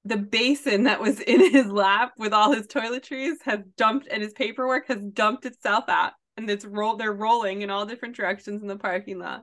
[0.04, 4.32] The basin that was in his lap with all his toiletries has dumped, and his
[4.32, 6.96] paperwork has dumped itself out, and it's roll.
[6.96, 9.42] They're rolling in all different directions in the parking lot.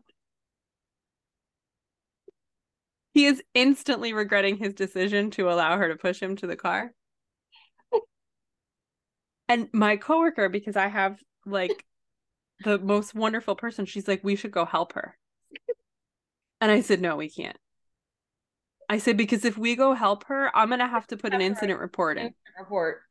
[3.14, 6.94] He is instantly regretting his decision to allow her to push him to the car.
[9.48, 11.86] And my coworker, because I have like
[12.64, 15.18] the most wonderful person, she's like, we should go help her.
[16.62, 17.58] And I said, no, we can't.
[18.90, 21.80] I said because if we go help her, I'm gonna have to put an incident
[21.80, 22.34] report in.
[22.60, 23.02] Report.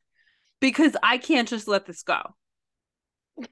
[0.59, 2.21] Because I can't just let this go.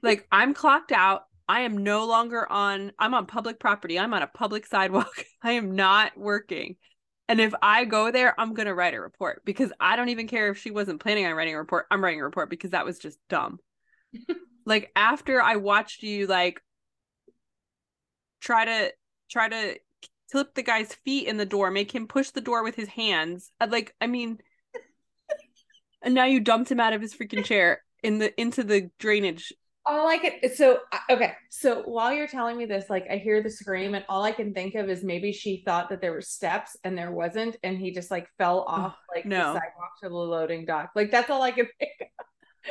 [0.02, 1.24] Like I'm clocked out.
[1.48, 3.98] I am no longer on I'm on public property.
[3.98, 5.12] I'm on a public sidewalk.
[5.42, 6.76] I am not working.
[7.32, 10.50] And if I go there, I'm gonna write a report because I don't even care
[10.50, 11.86] if she wasn't planning on writing a report.
[11.90, 13.58] I'm writing a report because that was just dumb.
[14.66, 16.60] like after I watched you like
[18.42, 18.92] try to
[19.30, 19.78] try to
[20.30, 23.50] clip the guy's feet in the door, make him push the door with his hands.
[23.58, 24.36] Uh, like, I mean,
[26.02, 29.54] and now you dumped him out of his freaking chair in the into the drainage.
[29.84, 30.78] All I can so
[31.10, 31.32] okay.
[31.50, 34.54] So while you're telling me this, like I hear the scream, and all I can
[34.54, 37.90] think of is maybe she thought that there were steps and there wasn't, and he
[37.90, 39.38] just like fell off like no.
[39.38, 40.90] the sidewalk to the loading dock.
[40.94, 41.92] Like that's all I can think.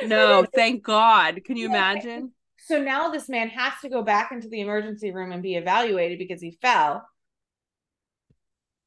[0.00, 0.08] Of.
[0.08, 1.44] No, thank God.
[1.44, 1.76] Can you yeah.
[1.76, 2.32] imagine?
[2.64, 6.18] So now this man has to go back into the emergency room and be evaluated
[6.18, 7.06] because he fell.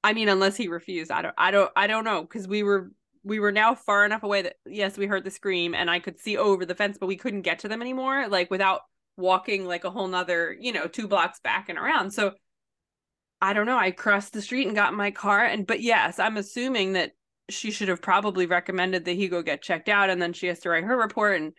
[0.03, 2.91] I mean, unless he refused, I don't, I don't, I don't know because we were
[3.25, 6.19] we were now far enough away that yes, we heard the scream and I could
[6.19, 8.81] see over the fence, but we couldn't get to them anymore, like without
[9.17, 12.11] walking like a whole nother, you know, two blocks back and around.
[12.11, 12.33] So
[13.41, 13.77] I don't know.
[13.77, 17.11] I crossed the street and got in my car, and but yes, I'm assuming that
[17.49, 20.59] she should have probably recommended that he go get checked out, and then she has
[20.59, 21.41] to write her report.
[21.41, 21.53] And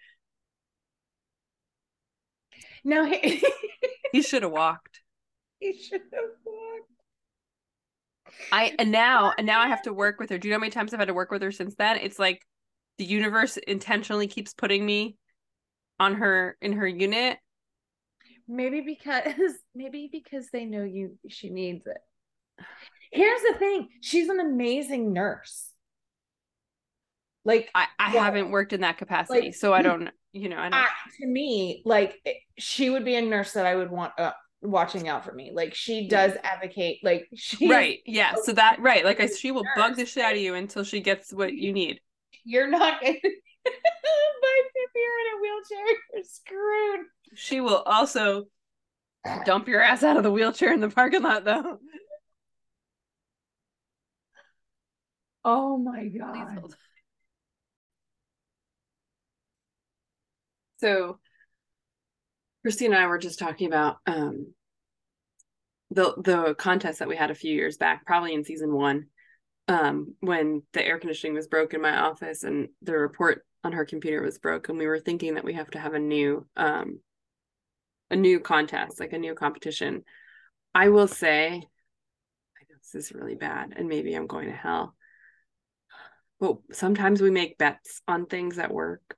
[2.85, 3.45] no, he,
[4.13, 5.01] he should have walked.
[5.59, 6.96] He should have walked.
[8.53, 10.39] I and now and now I have to work with her.
[10.39, 11.99] Do you know how many times I've had to work with her since then?
[11.99, 12.47] It's like
[12.99, 15.17] the universe intentionally keeps putting me
[15.99, 17.39] on her in her unit.
[18.49, 21.99] Maybe because maybe because they know you she needs it.
[23.13, 25.71] Here's the thing, she's an amazing nurse.
[27.45, 30.59] Like I, I well, haven't worked in that capacity, like, so I don't, you know,
[30.59, 30.75] I don't.
[30.75, 30.87] Uh,
[31.21, 32.17] to me, like
[32.59, 35.51] she would be a nurse that I would want uh, watching out for me.
[35.53, 36.99] Like she does advocate.
[37.03, 38.35] Like she right, yeah.
[38.43, 40.85] So that right, like I, she will nurse, bug the shit out of you until
[40.85, 42.01] she gets what you need.
[42.45, 43.01] You're not.
[43.01, 47.07] but if you're in a wheelchair, you're screwed.
[47.35, 48.47] She will also
[49.45, 51.79] dump your ass out of the wheelchair in the parking lot, though.
[55.45, 56.75] Oh my god.
[60.79, 61.19] So
[62.67, 64.53] Christina and I were just talking about um,
[65.93, 69.07] the the contest that we had a few years back, probably in season one,
[69.69, 73.85] um, when the air conditioning was broke in my office and the report on her
[73.85, 74.79] computer was broken.
[74.79, 76.99] We were thinking that we have to have a new um,
[78.11, 80.03] a new contest, like a new competition.
[80.75, 84.97] I will say, I know this is really bad, and maybe I'm going to hell.
[86.41, 89.17] But sometimes we make bets on things at work.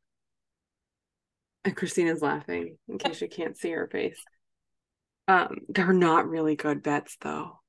[1.77, 4.19] Christina's laughing in case you can't see her face.
[5.27, 7.61] Um, they're not really good bets though.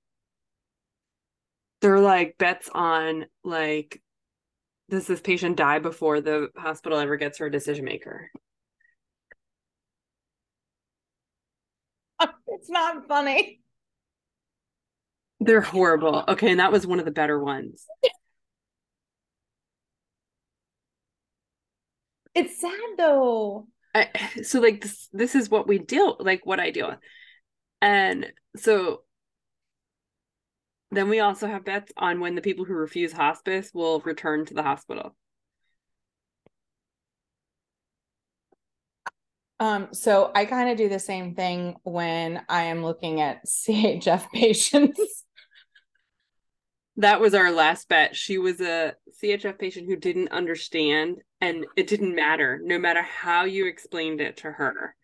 [1.82, 4.02] They're like bets on like
[4.90, 8.32] does this patient die before the hospital ever gets her a decision maker?
[12.48, 13.62] It's not funny.
[15.40, 16.24] They're horrible.
[16.28, 17.86] Okay, and that was one of the better ones.
[22.34, 23.68] It's sad though.
[23.93, 24.10] I,
[24.43, 26.99] so like this this is what we deal like what I deal with.
[27.82, 29.04] And so
[30.91, 34.54] then we also have bets on when the people who refuse hospice will return to
[34.54, 35.15] the hospital.
[39.60, 44.32] Um, so I kind of do the same thing when I am looking at CHF
[44.32, 45.25] patients.
[47.00, 48.14] That was our last bet.
[48.14, 52.60] She was a CHF patient who didn't understand, and it didn't matter.
[52.62, 54.96] No matter how you explained it to her,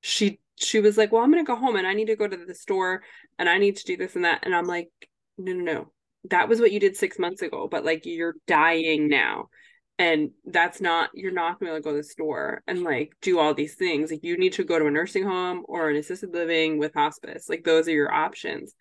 [0.00, 2.36] she she was like, "Well, I'm gonna go home, and I need to go to
[2.38, 3.02] the store,
[3.38, 4.88] and I need to do this and that." And I'm like,
[5.36, 5.92] "No, no, no.
[6.30, 9.50] That was what you did six months ago, but like you're dying now,
[9.98, 11.10] and that's not.
[11.12, 14.10] You're not gonna go to the store and like do all these things.
[14.10, 17.50] Like you need to go to a nursing home or an assisted living with hospice.
[17.50, 18.74] Like those are your options."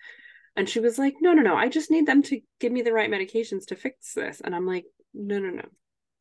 [0.56, 1.56] And she was like, no, no, no.
[1.56, 4.42] I just need them to give me the right medications to fix this.
[4.42, 5.66] And I'm like, no, no, no.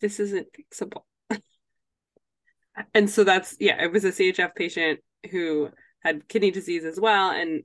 [0.00, 1.02] This isn't fixable.
[2.94, 5.70] and so that's, yeah, it was a CHF patient who
[6.00, 7.30] had kidney disease as well.
[7.30, 7.62] And,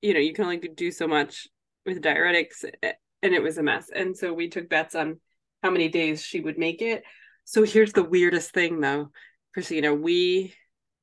[0.00, 1.48] you know, you can only do so much
[1.84, 2.64] with diuretics.
[2.82, 3.90] And it was a mess.
[3.94, 5.20] And so we took bets on
[5.62, 7.02] how many days she would make it.
[7.44, 9.10] So here's the weirdest thing, though,
[9.54, 9.94] Christina.
[9.94, 10.54] We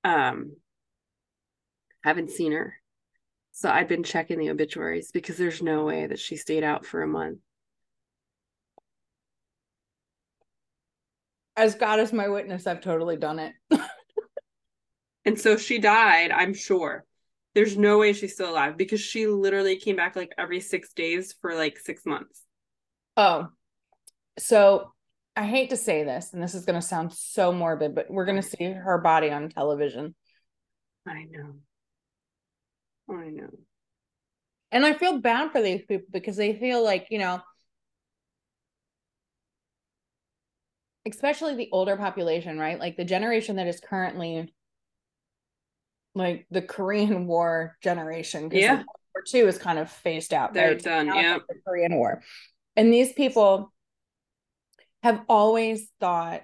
[0.03, 0.53] um
[2.03, 2.75] haven't seen her
[3.53, 7.03] so I'd been checking the obituaries because there's no way that she stayed out for
[7.03, 7.37] a month.
[11.55, 13.53] As God is my witness, I've totally done it.
[15.25, 17.05] and so she died, I'm sure.
[17.53, 21.35] There's no way she's still alive because she literally came back like every six days
[21.39, 22.41] for like six months.
[23.15, 23.49] Oh,
[24.39, 24.91] so
[25.35, 28.25] I hate to say this, and this is going to sound so morbid, but we're
[28.25, 30.15] going to see her body on television.
[31.07, 31.53] I know.
[33.09, 33.49] I know.
[34.71, 37.41] And I feel bad for these people because they feel like, you know,
[41.05, 42.79] especially the older population, right?
[42.79, 44.53] Like the generation that is currently
[46.15, 48.49] like the Korean War generation.
[48.51, 48.77] Yeah.
[48.77, 50.53] War Two is kind of phased out.
[50.53, 50.81] They're right?
[50.81, 51.07] done.
[51.07, 51.39] Yeah.
[51.47, 52.23] The Korean War.
[52.75, 53.71] And these people
[55.03, 56.41] have always thought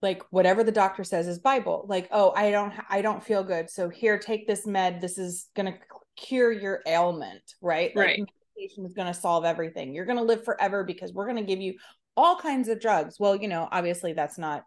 [0.00, 3.68] like whatever the doctor says is bible like oh i don't i don't feel good
[3.68, 5.78] so here take this med this is going to
[6.18, 7.94] cure your ailment right?
[7.94, 8.20] Like right.
[8.56, 9.94] medication is going to solve everything.
[9.94, 11.74] You're going to live forever because we're going to give you
[12.16, 13.16] all kinds of drugs.
[13.18, 14.64] Well you know obviously that's not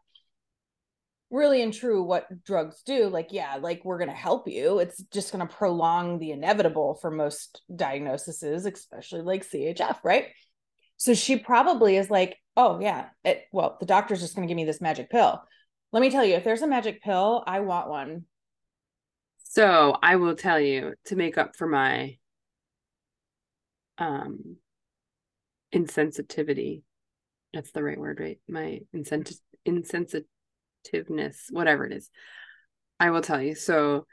[1.29, 3.07] really and true what drugs do.
[3.07, 4.79] Like yeah like we're going to help you.
[4.79, 10.27] It's just going to prolong the inevitable for most diagnoses especially like chf right?
[10.97, 13.09] So she probably is like oh yeah.
[13.23, 15.41] It, well the doctor's just going to give me this magic pill.
[15.91, 18.25] Let me tell you if there's a magic pill i want one.
[19.43, 22.17] So i will tell you to make up for my
[23.97, 24.57] um
[25.73, 26.83] insensitivity.
[27.53, 28.39] That's the right word right?
[28.47, 32.09] My insensitive insensitiveness whatever it is.
[32.99, 33.55] I will tell you.
[33.55, 34.05] So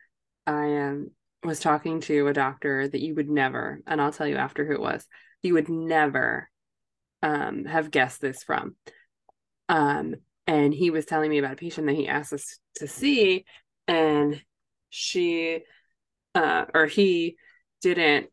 [0.47, 1.11] i um
[1.45, 4.73] was talking to a doctor that you would never and i'll tell you after who
[4.73, 5.07] it was
[5.43, 6.51] you would never
[7.23, 8.77] um, have guessed this from.
[9.69, 13.45] Um, and he was telling me about a patient that he asked us to see,
[13.87, 14.41] and
[14.91, 15.61] she
[16.35, 17.37] uh, or he
[17.83, 18.29] didn't.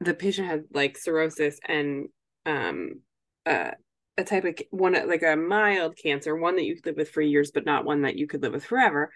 [0.00, 2.08] The patient had like cirrhosis and
[2.46, 3.00] um,
[3.44, 3.72] uh,
[4.16, 7.20] a type of one like a mild cancer, one that you could live with for
[7.20, 9.12] years, but not one that you could live with forever.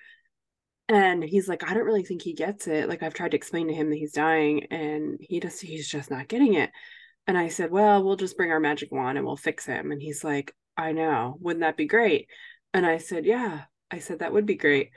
[0.89, 2.89] And he's like, I don't really think he gets it.
[2.89, 6.11] Like I've tried to explain to him that he's dying, and he just he's just
[6.11, 6.71] not getting it.
[7.27, 9.93] And I said, Well, we'll just bring our magic wand and we'll fix him.
[9.93, 11.37] And he's like, I know.
[11.41, 12.29] Wouldn't that be great?
[12.73, 13.63] And I said, Yeah.
[13.91, 14.91] I said, That would be great.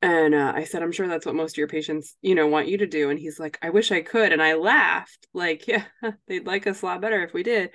[0.00, 2.68] And uh, I said, I'm sure that's what most of your patients, you know, want
[2.68, 3.10] you to do.
[3.10, 4.32] And he's like, I wish I could.
[4.32, 5.84] And I laughed, like, yeah,
[6.28, 7.70] they'd like us a lot better if we did.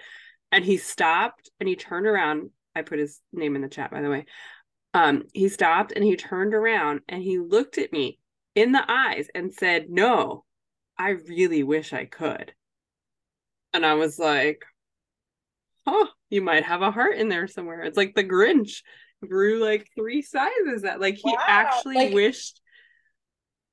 [0.51, 2.51] And he stopped and he turned around.
[2.75, 4.25] I put his name in the chat, by the way.
[4.93, 8.19] Um, he stopped and he turned around and he looked at me
[8.55, 10.45] in the eyes and said, No,
[10.97, 12.53] I really wish I could.
[13.73, 14.63] And I was like,
[15.85, 17.81] oh, you might have a heart in there somewhere.
[17.81, 18.81] It's like the Grinch
[19.27, 21.43] grew like three sizes that like he wow.
[21.47, 22.61] actually like, wished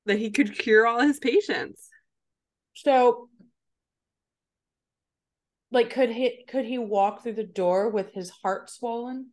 [0.06, 1.88] that he could cure all his patients.
[2.74, 3.28] So
[5.72, 9.30] like could he could he walk through the door with his heart swollen?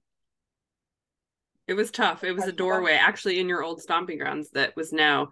[1.68, 2.24] It was tough.
[2.24, 5.30] It was a doorway actually in your old stomping grounds that was now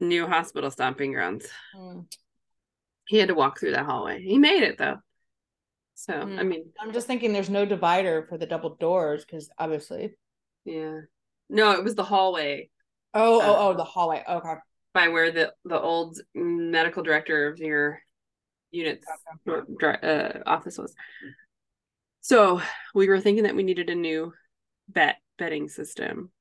[0.00, 1.46] new hospital stomping grounds.
[1.76, 2.06] Mm.
[3.06, 4.22] He had to walk through that hallway.
[4.22, 4.96] He made it though.
[5.94, 6.46] So I Mm.
[6.48, 10.16] mean, I'm just thinking there's no divider for the double doors because obviously.
[10.64, 11.00] yeah.
[11.48, 12.70] No, it was the hallway
[13.12, 14.24] Oh, Uh, oh, oh, the hallway.
[14.28, 14.54] Okay.
[14.92, 18.00] by where the the old medical director of your
[18.70, 19.06] unit's
[19.78, 20.94] dri- uh, office was.
[22.22, 22.60] So
[22.94, 24.32] we were thinking that we needed a new
[24.88, 26.32] bet betting system,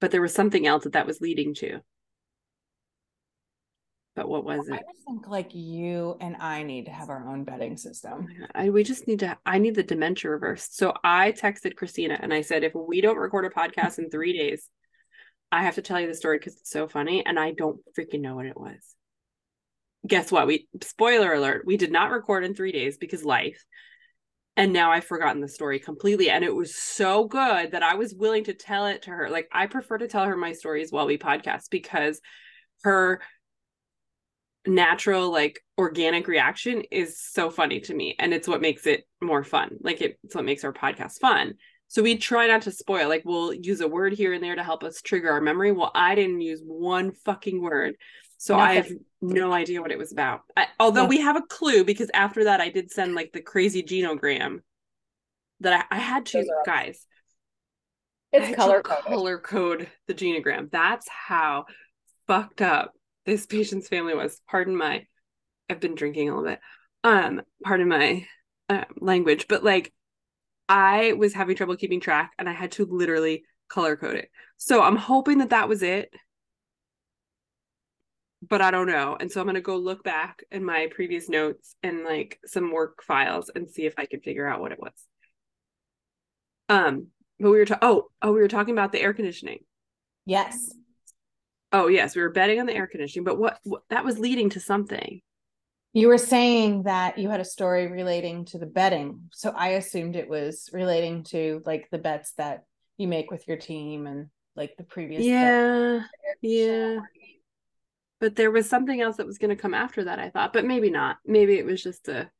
[0.00, 1.80] but there was something else that that was leading to.
[4.14, 4.74] But what was it?
[4.74, 8.28] I just think like you and I need to have our own betting system.
[8.54, 9.38] I, we just need to.
[9.46, 10.76] I need the dementia reversed.
[10.76, 14.36] So I texted Christina and I said, if we don't record a podcast in three
[14.36, 14.68] days,
[15.50, 18.20] I have to tell you the story because it's so funny, and I don't freaking
[18.20, 18.78] know what it was.
[20.06, 20.46] Guess what?
[20.46, 23.64] We spoiler alert: we did not record in three days because life.
[24.54, 26.28] And now I've forgotten the story completely.
[26.28, 29.30] And it was so good that I was willing to tell it to her.
[29.30, 32.20] Like, I prefer to tell her my stories while we podcast because
[32.82, 33.22] her
[34.66, 38.14] natural, like, organic reaction is so funny to me.
[38.18, 39.76] And it's what makes it more fun.
[39.80, 41.54] Like, it, it's what makes our podcast fun.
[41.88, 43.08] So we try not to spoil.
[43.08, 45.72] Like, we'll use a word here and there to help us trigger our memory.
[45.72, 47.96] Well, I didn't use one fucking word.
[48.38, 50.40] So I have no idea what it was about.
[50.56, 53.84] I, although we have a clue because after that I did send like the crazy
[53.84, 54.62] genogram
[55.60, 57.06] that I, I had to guys.
[58.32, 60.72] It's color color code the genogram.
[60.72, 61.66] That's how
[62.26, 62.94] fucked up
[63.26, 64.40] this patient's family was.
[64.48, 65.06] Pardon my,
[65.68, 66.60] I've been drinking a little bit.
[67.04, 68.26] Um, pardon my
[68.68, 69.92] uh, language, but like
[70.68, 74.30] I was having trouble keeping track, and I had to literally color code it.
[74.56, 76.12] So I'm hoping that that was it
[78.48, 79.16] but I don't know.
[79.18, 82.72] And so I'm going to go look back in my previous notes and like some
[82.72, 84.92] work files and see if I can figure out what it was.
[86.68, 87.08] Um,
[87.38, 89.60] but we were ta- oh, oh, we were talking about the air conditioning.
[90.26, 90.74] Yes.
[91.72, 94.50] Oh, yes, we were betting on the air conditioning, but what, what that was leading
[94.50, 95.20] to something.
[95.94, 99.28] You were saying that you had a story relating to the betting.
[99.32, 102.64] So I assumed it was relating to like the bets that
[102.96, 105.22] you make with your team and like the previous.
[105.22, 106.00] Yeah.
[106.40, 107.00] Yeah.
[108.20, 110.64] But there was something else that was going to come after that, I thought, but
[110.64, 111.16] maybe not.
[111.26, 112.30] Maybe it was just a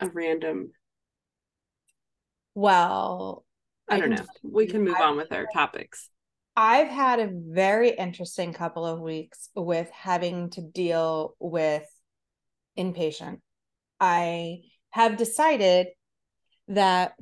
[0.00, 0.72] a random
[2.54, 3.44] Well,
[3.88, 4.24] I don't know.
[4.42, 6.08] We can move on with our topics.
[6.56, 11.84] I've had a very interesting couple of weeks with having to deal with
[12.78, 13.40] inpatient.
[14.00, 15.88] I have decided
[16.68, 17.14] that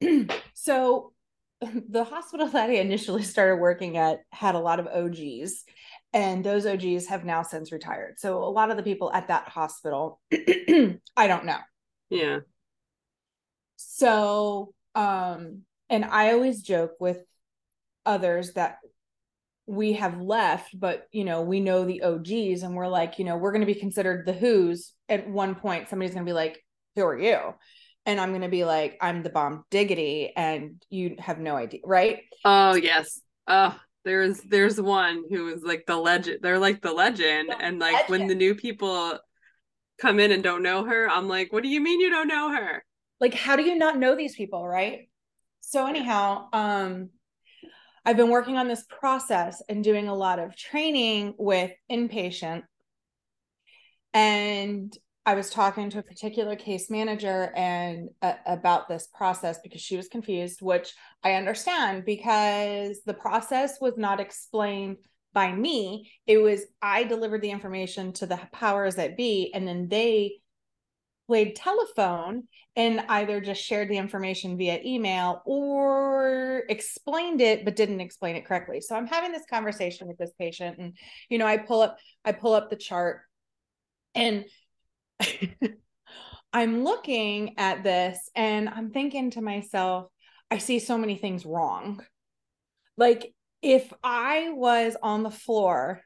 [0.54, 1.12] so
[1.60, 5.64] the hospital that I initially started working at had a lot of OGs,
[6.14, 8.18] and those OGs have now since retired.
[8.18, 11.58] So a lot of the people at that hospital, I don't know.
[12.08, 12.38] Yeah.
[13.76, 17.18] So, um, and I always joke with
[18.06, 18.78] others that
[19.66, 23.36] we have left, but you know, we know the OGs and we're like, you know,
[23.36, 25.88] we're going to be considered the who's at one point.
[25.88, 26.64] Somebody's going to be like,
[26.96, 27.54] who are you?
[28.06, 30.32] And I'm going to be like, I'm the bomb diggity.
[30.36, 31.80] And you have no idea.
[31.84, 32.22] Right.
[32.44, 33.20] Oh yes.
[33.46, 36.38] Oh, there's there's one who is like the legend.
[36.42, 39.18] They're like the legend, The and like when the new people
[40.00, 42.50] come in and don't know her, I'm like, what do you mean you don't know
[42.52, 42.84] her?
[43.20, 45.08] Like how do you not know these people right?
[45.60, 47.10] So anyhow um
[48.04, 52.62] i've been working on this process and doing a lot of training with inpatient.
[54.14, 59.82] And i was talking to a particular case manager and uh, about this process because
[59.82, 64.96] she was confused which i understand because the process was not explained
[65.32, 66.10] by me.
[66.26, 70.39] It was i delivered the information to the powers that be and then they
[71.30, 72.42] played telephone
[72.74, 78.44] and either just shared the information via email or explained it but didn't explain it
[78.44, 78.80] correctly.
[78.80, 80.94] So i'm having this conversation with this patient and
[81.28, 83.20] you know i pull up i pull up the chart
[84.16, 84.44] and
[86.52, 90.08] i'm looking at this and i'm thinking to myself
[90.50, 92.04] i see so many things wrong.
[92.96, 96.02] Like if i was on the floor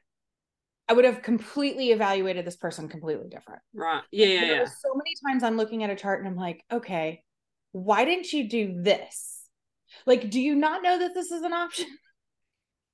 [0.87, 4.03] i would have completely evaluated this person completely different Right.
[4.11, 4.65] Yeah, yeah, yeah.
[4.65, 7.23] so many times I'm looking at a chart and I'm like, okay,
[7.73, 9.41] why didn't you do this?
[10.05, 11.87] Like, do you not know that this is an option?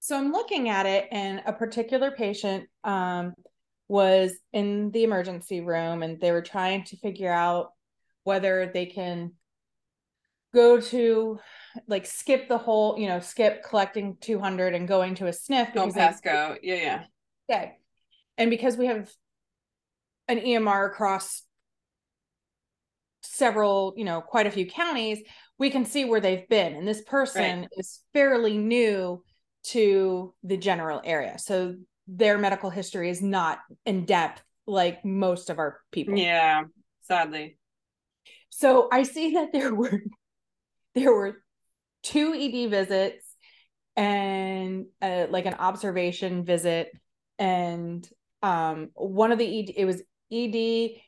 [0.03, 3.35] So I'm looking at it, and a particular patient um,
[3.87, 7.73] was in the emergency room, and they were trying to figure out
[8.23, 9.33] whether they can
[10.55, 11.39] go to
[11.87, 15.85] like skip the whole, you know, skip collecting 200 and going to a sniff Oh,
[15.85, 16.57] because they Pasco.
[16.63, 17.03] Yeah, yeah.
[17.47, 17.77] Okay.
[18.38, 19.09] And because we have
[20.27, 21.43] an EMR across
[23.23, 25.19] several, you know, quite a few counties,
[25.57, 26.73] we can see where they've been.
[26.73, 29.23] And this person is fairly new
[29.63, 31.38] to the general area.
[31.38, 31.75] So
[32.07, 36.17] their medical history is not in depth like most of our people.
[36.17, 36.63] Yeah,
[37.01, 37.57] sadly.
[38.49, 40.01] So I see that there were
[40.95, 41.41] there were
[42.03, 43.25] two ED visits
[43.95, 46.89] and uh, like an observation visit
[47.38, 48.07] and
[48.41, 51.01] um one of the ED it was ED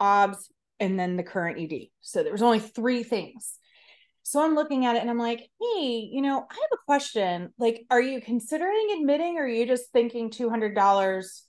[0.00, 0.50] obs
[0.80, 1.88] and then the current ED.
[2.00, 3.58] So there was only three things.
[4.24, 7.52] So I'm looking at it and I'm like, hey, you know, I have a question.
[7.58, 11.42] Like, are you considering admitting or are you just thinking $200?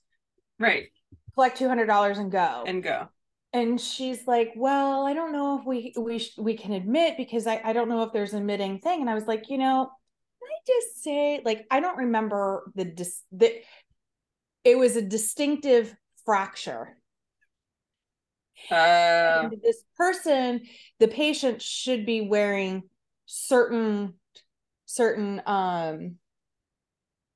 [0.59, 0.87] Right.
[1.33, 2.63] Collect $200 and go.
[2.65, 3.09] And go.
[3.53, 7.61] And she's like, well, I don't know if we we we can admit because I,
[7.63, 9.01] I don't know if there's an admitting thing.
[9.01, 9.91] And I was like, you know,
[10.41, 13.53] can I just say, like, I don't remember the dis the
[14.64, 15.93] it was a distinctive
[16.26, 16.97] fracture
[18.72, 20.61] Uh, this person
[20.99, 22.84] the patient should be wearing
[23.26, 24.14] certain
[24.86, 26.16] certain um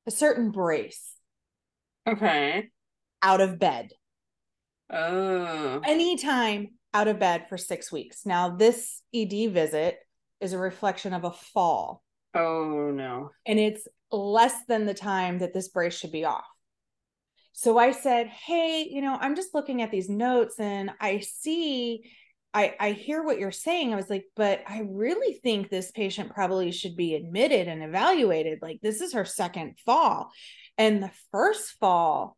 [0.06, 1.16] a certain brace
[2.08, 2.70] okay.
[3.22, 3.90] out of bed
[4.90, 5.82] Oh.
[5.86, 9.98] anytime out of bed for six weeks now this ed visit
[10.40, 12.04] is a reflection of a fall
[12.34, 13.32] Oh no.
[13.46, 16.46] and it's less than the time that this brace should be off.
[17.58, 22.03] So I said, "Hey, you know, I'm just looking at these notes and I see
[22.53, 26.32] I I hear what you're saying." I was like, "But I really think this patient
[26.36, 28.60] probably should be admitted and evaluated.
[28.62, 30.30] Like this is her second fall.
[30.78, 32.38] And the first fall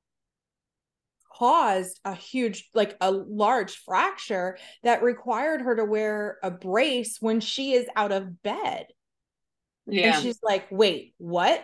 [1.36, 7.41] caused a huge like a large fracture that required her to wear a brace when
[7.41, 8.88] she is out of bed."
[9.86, 10.13] Yeah.
[10.13, 11.61] And she's like, wait, what?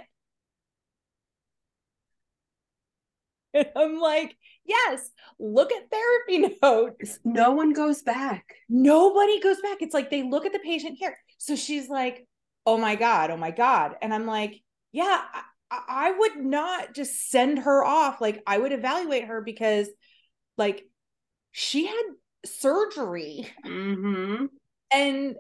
[3.56, 4.36] And I'm like,
[4.66, 7.20] yes, look at therapy notes.
[7.24, 8.54] no one goes back.
[8.70, 9.78] Nobody goes back.
[9.82, 11.18] It's like they look at the patient here.
[11.40, 12.28] So she's like,
[12.68, 13.96] oh my God, oh my God.
[14.02, 15.22] And I'm like, yeah,
[15.72, 18.22] I, I would not just send her off.
[18.22, 19.88] Like, I would evaluate her because,
[20.58, 20.86] like,
[21.52, 22.04] she had
[22.46, 24.46] surgery Mm-hmm.
[24.92, 25.36] and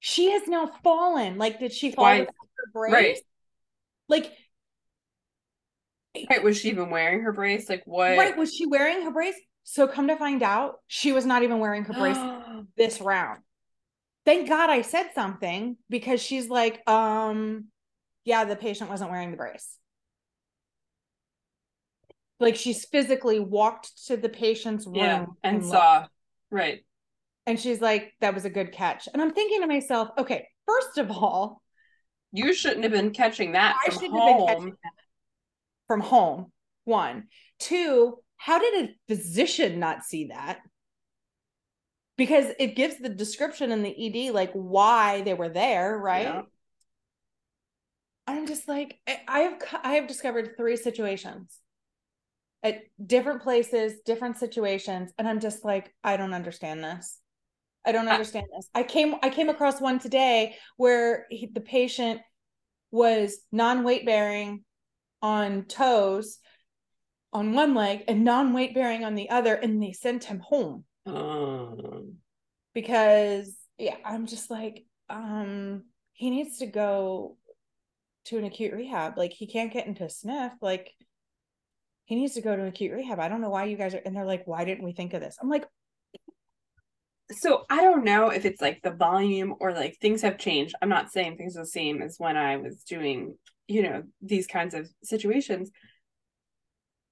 [0.00, 1.38] she has now fallen.
[1.38, 2.20] Like, did she fall Twice.
[2.20, 2.92] without her brace?
[2.92, 3.16] Right.
[4.08, 4.32] Like,
[6.28, 6.42] Right.
[6.42, 7.68] Was she even wearing her brace?
[7.68, 8.16] Like what?
[8.18, 8.36] Right.
[8.36, 9.34] Was she wearing her brace?
[9.64, 12.18] So come to find out, she was not even wearing her brace
[12.76, 13.40] this round.
[14.24, 17.66] Thank God I said something because she's like, um,
[18.24, 19.78] yeah, the patient wasn't wearing the brace.
[22.40, 25.26] Like she's physically walked to the patient's room yeah.
[25.42, 25.72] And looked.
[25.72, 26.06] saw.
[26.50, 26.84] Right.
[27.46, 29.08] and she's like, that was a good catch.
[29.12, 31.62] And I'm thinking to myself, okay, first of all,
[32.32, 34.76] You shouldn't have been catching that I shouldn't have been catching home.
[34.82, 34.92] that
[35.92, 36.50] from home.
[36.84, 37.24] One,
[37.58, 40.60] two, how did a physician not see that?
[42.16, 43.90] Because it gives the description in the
[44.28, 46.22] ED, like why they were there, right?
[46.22, 46.42] Yeah.
[48.26, 51.58] I'm just like, I I have, I have discovered three situations
[52.62, 57.18] at different places, different situations, and I'm just like, I don't understand this.
[57.84, 58.66] I don't I- understand this.
[58.74, 62.22] I came, I came across one today where he, the patient
[62.90, 64.64] was non-weight bearing
[65.22, 66.38] on toes
[67.32, 72.16] on one leg and non-weight bearing on the other, and they sent him home Um,
[72.74, 77.36] because yeah, I'm just like, um, he needs to go
[78.26, 79.16] to an acute rehab.
[79.16, 80.52] Like he can't get into sniff.
[80.60, 80.92] Like
[82.04, 83.18] he needs to go to acute rehab.
[83.18, 85.20] I don't know why you guys are and they're like, why didn't we think of
[85.20, 85.36] this?
[85.40, 85.64] I'm like,
[87.30, 90.74] so I don't know if it's like the volume or like things have changed.
[90.82, 93.36] I'm not saying things are the same as when I was doing,
[93.72, 95.70] you know, these kinds of situations.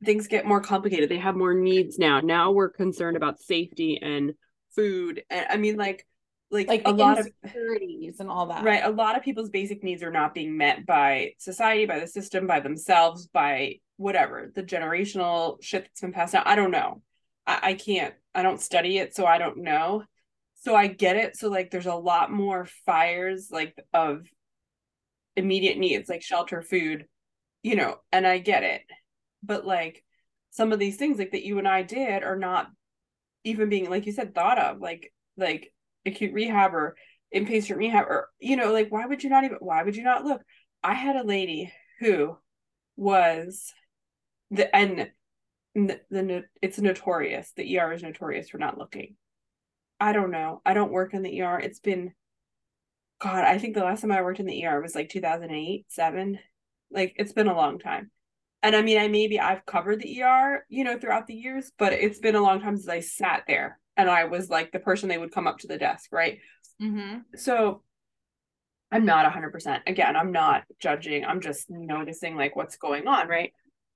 [0.05, 1.09] Things get more complicated.
[1.09, 2.21] They have more needs now.
[2.21, 4.33] Now we're concerned about safety and
[4.75, 5.23] food.
[5.31, 6.07] And I mean, like,
[6.51, 8.65] like, like a lot of insecurities and all that.
[8.65, 12.09] right, a lot of people's basic needs are not being met by society, by the
[12.09, 16.43] system, by themselves, by whatever the generational shit that's been passed down.
[16.47, 17.03] I don't know.
[17.47, 18.15] I, I can't.
[18.35, 20.05] I don't study it, so I don't know.
[20.63, 21.37] So I get it.
[21.37, 24.27] So like, there's a lot more fires like of
[25.41, 27.07] immediate needs like shelter, food,
[27.63, 28.83] you know, and I get it.
[29.43, 30.05] But like
[30.51, 32.69] some of these things like that you and I did are not
[33.45, 35.73] even being like you said thought of like like
[36.05, 36.97] acute rehab or
[37.35, 40.25] inpatient rehab or you know like why would you not even why would you not
[40.25, 40.43] look?
[40.83, 42.37] I had a lady who
[42.97, 43.73] was
[44.51, 45.11] the and
[45.75, 49.17] the, the it's notorious the er is notorious for not looking.
[49.99, 50.63] I don't know.
[50.65, 52.13] I don't work in the er it's been
[53.21, 56.39] god i think the last time i worked in the er was like 2008 7
[56.91, 58.11] like it's been a long time
[58.63, 61.93] and i mean i maybe i've covered the er you know throughout the years but
[61.93, 65.09] it's been a long time since i sat there and i was like the person
[65.09, 66.39] they would come up to the desk right
[66.83, 67.19] Mm-hmm.
[67.37, 67.83] so
[68.91, 69.81] I'm not 100%.
[69.87, 71.25] Again, I'm not judging.
[71.25, 73.53] I'm just noticing like what's going on, right?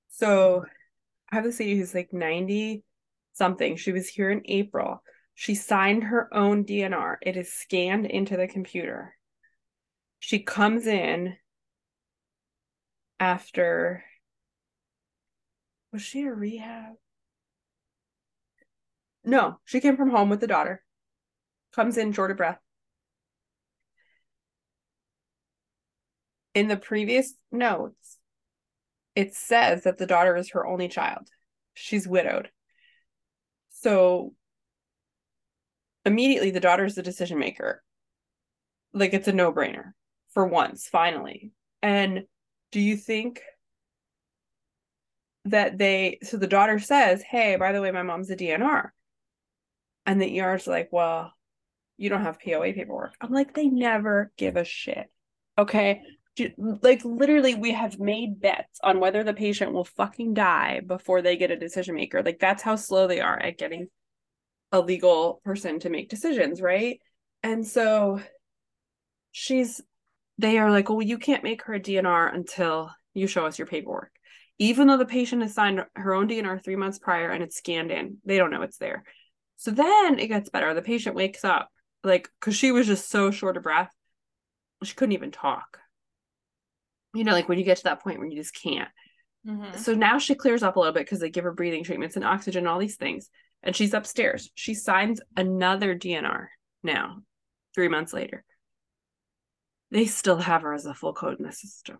[0.09, 0.65] So
[1.31, 2.83] I have this lady who's like 90
[3.33, 3.75] something.
[3.75, 5.01] She was here in April.
[5.33, 7.15] She signed her own DNR.
[7.21, 9.14] It is scanned into the computer.
[10.19, 11.37] She comes in
[13.19, 14.03] after
[15.91, 16.95] was she a rehab?
[19.23, 20.83] No, she came from home with the daughter.
[21.73, 22.59] Comes in short of breath.
[26.53, 28.17] In the previous notes,
[29.15, 31.29] it says that the daughter is her only child.
[31.73, 32.49] She's widowed.
[33.69, 34.33] So
[36.05, 37.83] immediately the daughter is the decision maker.
[38.93, 39.93] Like it's a no brainer
[40.35, 41.51] for once, finally.
[41.81, 42.25] And
[42.71, 43.41] do you think
[45.45, 48.89] that they, so the daughter says, Hey, by the way, my mom's a DNR.
[50.05, 51.33] And the ER's like, Well,
[51.97, 53.15] you don't have POA paperwork.
[53.19, 55.07] I'm like, they never give a shit.
[55.57, 56.01] Okay
[56.57, 61.37] like literally we have made bets on whether the patient will fucking die before they
[61.37, 63.87] get a decision maker like that's how slow they are at getting
[64.71, 66.99] a legal person to make decisions right
[67.41, 68.19] and so
[69.31, 69.81] she's
[70.37, 73.67] they are like well you can't make her a dnr until you show us your
[73.67, 74.11] paperwork
[74.57, 77.91] even though the patient has signed her own dnr three months prior and it's scanned
[77.91, 79.03] in they don't know it's there
[79.57, 81.69] so then it gets better the patient wakes up
[82.03, 83.91] like because she was just so short of breath
[84.83, 85.79] she couldn't even talk
[87.15, 88.89] you know, like when you get to that point where you just can't.
[89.47, 89.77] Mm-hmm.
[89.77, 92.25] So now she clears up a little bit because they give her breathing treatments and
[92.25, 93.29] oxygen, and all these things.
[93.63, 94.51] And she's upstairs.
[94.53, 96.47] She signs another DNR
[96.83, 97.21] now,
[97.73, 98.43] three months later.
[99.91, 101.97] They still have her as a full code in the system.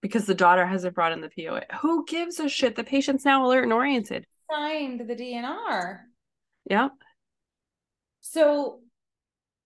[0.00, 1.62] Because the daughter hasn't brought in the POA.
[1.80, 2.74] Who gives a shit?
[2.74, 4.26] The patient's now alert and oriented.
[4.50, 6.00] Signed the DNR.
[6.68, 6.88] Yeah.
[8.20, 8.80] So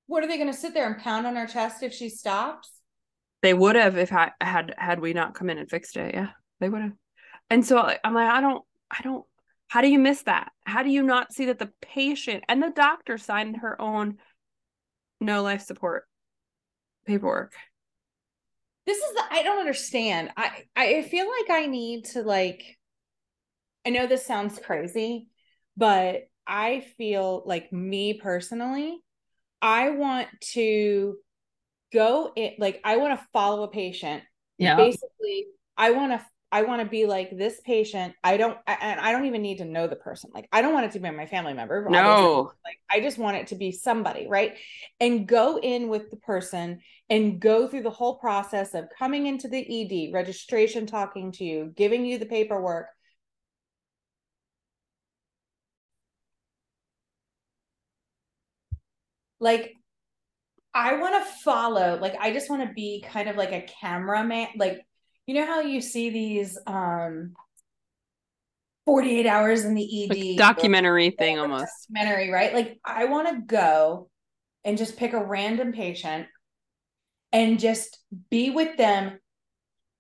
[0.07, 2.71] what are they going to sit there and pound on her chest if she stops?
[3.43, 6.15] They would have if I had had we not come in and fixed it.
[6.15, 6.93] Yeah, they would have.
[7.51, 9.25] And so I'm like, I don't, I don't.
[9.69, 10.53] How do you miss that?
[10.65, 14.19] How do you not see that the patient and the doctor signed her own
[15.21, 16.05] no life support
[17.07, 17.53] paperwork?
[18.87, 20.31] This is the I don't understand.
[20.37, 22.63] I I feel like I need to like.
[23.85, 25.29] I know this sounds crazy,
[25.77, 28.99] but I feel like me personally,
[29.63, 31.17] I want to
[31.93, 34.23] go in, like, I want to follow a patient.
[34.59, 34.77] Yeah.
[34.77, 35.47] Basically,
[35.77, 38.15] I want to I want to be like this patient.
[38.23, 40.31] I don't, and I don't even need to know the person.
[40.33, 41.87] Like, I don't want it to be my family member.
[41.91, 44.55] No, like I just want it to be somebody, right?
[45.01, 46.81] And go in with the person
[47.11, 51.73] and go through the whole process of coming into the ED, registration, talking to you,
[51.77, 52.87] giving you the paperwork,
[59.41, 59.75] like
[60.75, 64.49] I want to follow, like I just want to be kind of like a cameraman,
[64.57, 64.87] like
[65.27, 67.35] you know how you see these um
[68.87, 71.73] 48 hours in the ED like documentary thing almost.
[71.89, 72.55] Documentary, right?
[72.55, 74.09] Like I want to go
[74.65, 76.29] and just pick a random patient
[77.33, 77.99] and just
[78.31, 79.19] be with them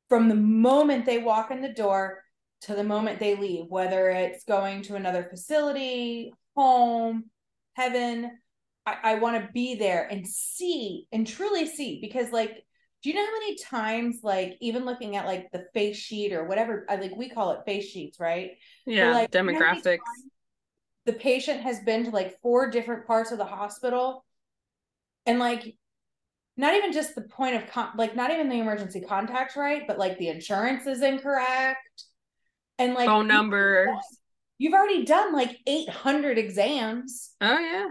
[0.09, 2.23] from the moment they walk in the door
[2.63, 7.25] to the moment they leave, whether it's going to another facility, home,
[7.75, 8.31] heaven,
[8.87, 12.65] I, I want to be there and see and truly see because like
[13.07, 16.43] do you know how many times like even looking at like the face sheet or
[16.43, 18.59] whatever I like we call it face sheets, right?
[18.85, 19.87] Yeah, like, demographics.
[19.87, 20.31] You know
[21.05, 24.25] the patient has been to like four different parts of the hospital
[25.25, 25.77] and like
[26.57, 30.01] not even just the point of con- like not even the emergency contact right but
[30.01, 32.07] like the insurance is incorrect
[32.81, 33.87] and like phone numbers
[34.59, 37.91] you've already done like 800 exams oh yeah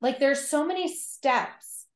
[0.00, 1.86] like there's so many steps.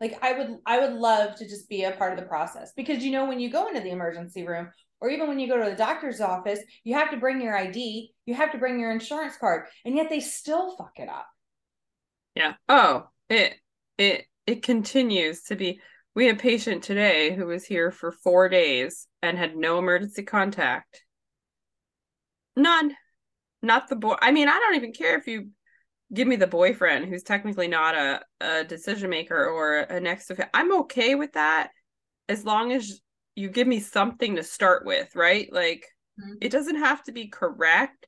[0.00, 3.02] Like i would i would love to just be a part of the process because
[3.02, 5.68] you know when you go into the emergency room or even when you go to
[5.68, 9.36] the doctor's office you have to bring your id you have to bring your insurance
[9.36, 11.26] card and yet they still fuck it up.
[12.36, 12.54] Yeah.
[12.68, 13.56] Oh it
[13.96, 15.80] it it continues to be
[16.14, 20.22] we had a patient today who was here for four days and had no emergency
[20.22, 21.02] contact.
[22.54, 22.94] None.
[23.62, 25.48] Not the boy i mean i don't even care if you
[26.12, 30.40] give me the boyfriend who's technically not a, a decision maker or a next of
[30.54, 31.70] I'm okay with that
[32.28, 33.00] as long as
[33.34, 35.52] you give me something to start with, right?
[35.52, 35.86] Like
[36.20, 36.36] mm-hmm.
[36.40, 38.06] it doesn't have to be correct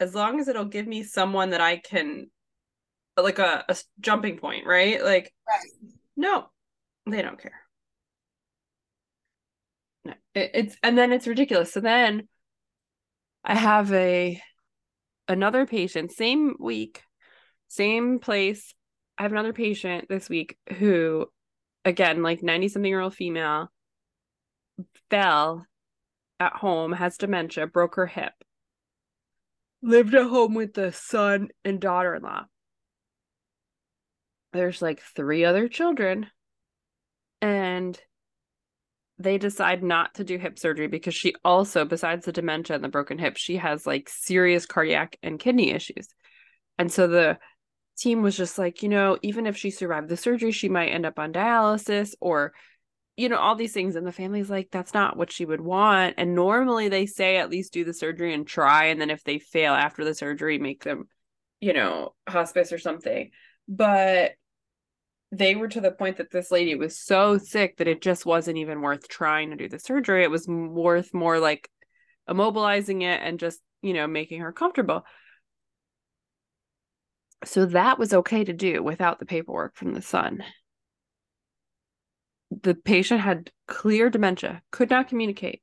[0.00, 2.26] as long as it'll give me someone that I can
[3.16, 5.02] like a, a jumping point, right?
[5.02, 5.92] Like right.
[6.16, 6.46] no,
[7.06, 7.60] they don't care.
[10.04, 11.72] No, it, it's and then it's ridiculous.
[11.72, 12.26] So then
[13.44, 14.40] I have a
[15.28, 17.02] another patient, same week,
[17.74, 18.74] same place.
[19.18, 21.26] I have another patient this week who,
[21.84, 23.70] again, like 90 something year old female,
[25.10, 25.66] fell
[26.40, 28.32] at home, has dementia, broke her hip,
[29.82, 32.44] lived at home with the son and daughter in law.
[34.52, 36.28] There's like three other children,
[37.40, 38.00] and
[39.18, 42.88] they decide not to do hip surgery because she also, besides the dementia and the
[42.88, 46.08] broken hip, she has like serious cardiac and kidney issues.
[46.78, 47.38] And so the
[47.96, 51.06] team was just like, you know, even if she survived the surgery, she might end
[51.06, 52.52] up on dialysis or,
[53.16, 53.96] you know, all these things.
[53.96, 56.14] And the family's like, that's not what she would want.
[56.18, 58.86] And normally they say at least do the surgery and try.
[58.86, 61.08] And then if they fail after the surgery, make them,
[61.60, 63.30] you know, hospice or something.
[63.68, 64.32] But
[65.32, 68.58] they were to the point that this lady was so sick that it just wasn't
[68.58, 70.22] even worth trying to do the surgery.
[70.22, 71.68] It was worth more like
[72.28, 75.04] immobilizing it and just, you know, making her comfortable.
[77.44, 80.42] So that was okay to do without the paperwork from the son.
[82.50, 85.62] The patient had clear dementia, could not communicate.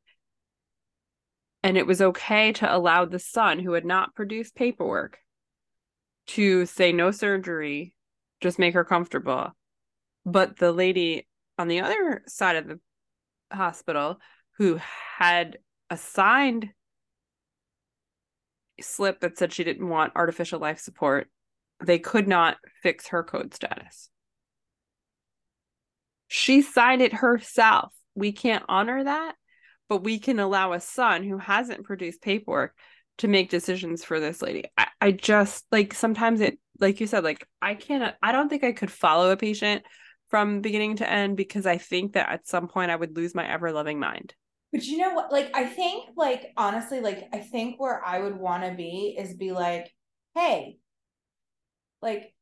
[1.64, 5.20] And it was okay to allow the son, who had not produced paperwork,
[6.28, 7.94] to say no surgery,
[8.42, 9.52] just make her comfortable.
[10.26, 11.28] But the lady
[11.58, 12.80] on the other side of the
[13.52, 14.20] hospital
[14.58, 14.80] who
[15.18, 15.58] had
[15.90, 16.70] a signed
[18.80, 21.30] slip that said she didn't want artificial life support
[21.86, 24.10] they could not fix her code status.
[26.28, 27.94] She signed it herself.
[28.16, 29.36] We can't honor that,
[29.90, 32.76] but we can allow a son who hasn't produced paperwork
[33.18, 34.66] to make decisions for this lady.
[34.78, 38.64] I, I just like sometimes it, like you said, like I can't, I don't think
[38.64, 39.84] I could follow a patient
[40.30, 43.48] from beginning to end because I think that at some point I would lose my
[43.48, 44.34] ever loving mind.
[44.72, 45.34] But you know what?
[45.34, 49.36] Like, I think, like, honestly, like, I think where I would want to be is
[49.36, 49.94] be like,
[50.34, 50.78] hey,
[52.02, 52.34] like,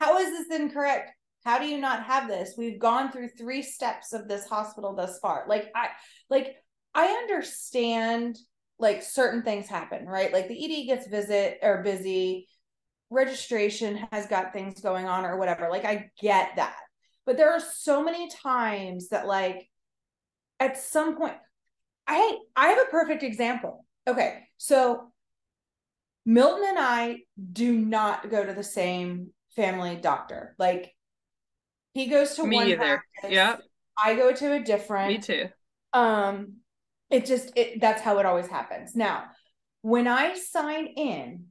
[0.00, 1.10] how is this incorrect?
[1.44, 2.54] How do you not have this?
[2.58, 5.44] We've gone through three steps of this hospital thus far.
[5.48, 5.88] Like, I
[6.30, 6.56] like
[6.94, 8.38] I understand
[8.78, 10.32] like certain things happen, right?
[10.32, 12.46] Like the ED gets visit or busy,
[13.10, 15.68] registration has got things going on or whatever.
[15.70, 16.76] Like I get that.
[17.26, 19.68] But there are so many times that like
[20.60, 21.34] at some point
[22.06, 23.84] I I have a perfect example.
[24.06, 24.44] Okay.
[24.56, 25.12] So
[26.28, 27.20] Milton and I
[27.52, 30.54] do not go to the same family doctor.
[30.58, 30.92] Like
[31.94, 32.76] he goes to Me one either.
[32.76, 33.56] practice, Yeah.
[33.96, 35.08] I go to a different.
[35.08, 35.48] Me too.
[35.94, 36.56] Um
[37.10, 38.94] it just it that's how it always happens.
[38.94, 39.24] Now,
[39.80, 41.46] when I sign in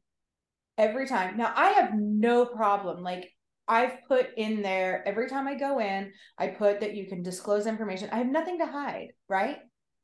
[0.77, 1.37] every time.
[1.37, 3.31] Now, I have no problem like
[3.67, 7.65] I've put in there every time I go in, I put that you can disclose
[7.65, 8.09] information.
[8.11, 9.57] I have nothing to hide, right?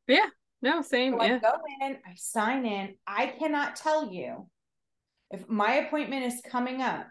[0.08, 0.26] Yeah.
[0.62, 1.14] No, same.
[1.14, 1.36] So yeah.
[1.36, 2.96] I go in, I sign in.
[3.06, 4.48] I cannot tell you
[5.34, 7.08] if my appointment is coming up,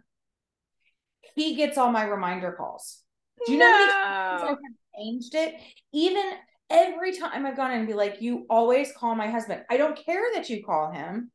[1.34, 3.02] he gets all my reminder calls.
[3.46, 4.58] Do you know how many times I have
[4.96, 5.54] changed it?
[5.92, 6.22] Even
[6.70, 9.62] every time I've gone in and be like, you always call my husband.
[9.70, 11.30] I don't care that you call him.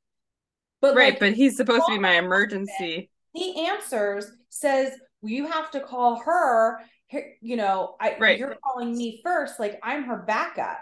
[0.82, 3.10] But Right, like but he's supposed to be my my emergency.
[3.34, 6.80] he answers, says, well, you have to call her.
[7.42, 8.38] You know, I Right.
[8.38, 10.80] you're calling me first, like I'm her backup.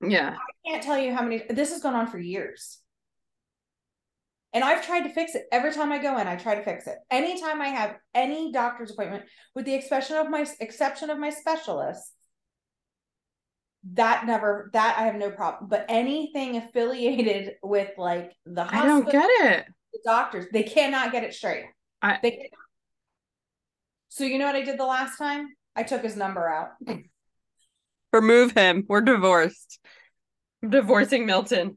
[0.00, 0.36] Yeah.
[0.36, 2.78] I can't tell you how many this has gone on for years.
[4.52, 6.26] And I've tried to fix it every time I go in.
[6.26, 6.96] I try to fix it.
[7.10, 9.24] Anytime I have any doctor's appointment,
[9.54, 12.12] with the exception of my exception of my specialist,
[13.92, 15.68] that never that I have no problem.
[15.68, 19.66] But anything affiliated with like the I don't get it.
[19.92, 21.66] the doctors, they cannot get it straight.
[22.02, 22.50] I- they cannot.
[24.08, 25.48] So you know what I did the last time?
[25.74, 26.70] I took his number out.
[28.14, 28.84] Remove him.
[28.88, 29.78] We're divorced.
[30.62, 31.76] I'm divorcing Milton.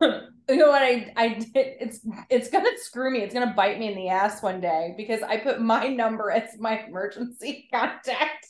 [0.48, 1.48] you know what I I did?
[1.54, 3.20] It's it's gonna screw me.
[3.20, 6.58] It's gonna bite me in the ass one day because I put my number as
[6.58, 8.46] my emergency contact.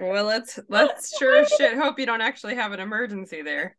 [0.00, 3.76] Well, let's let's sure shit hope you don't actually have an emergency there.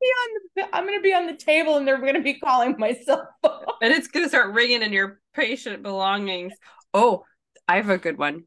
[0.00, 2.94] Be on the, I'm gonna be on the table and they're gonna be calling my
[2.94, 3.64] cell phone.
[3.82, 6.54] And it's gonna start ringing in your patient belongings.
[6.94, 7.24] Oh,
[7.68, 8.44] I have a good one.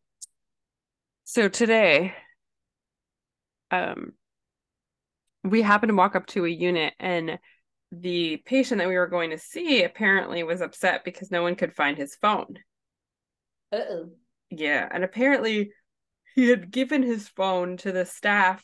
[1.23, 2.13] So today,
[3.71, 4.13] um,
[5.43, 7.39] we happened to walk up to a unit and
[8.01, 11.73] the patient that we were going to see apparently was upset because no one could
[11.73, 12.59] find his phone.
[13.71, 14.09] Uh-oh.
[14.49, 15.71] Yeah, and apparently
[16.35, 18.63] he had given his phone to the staff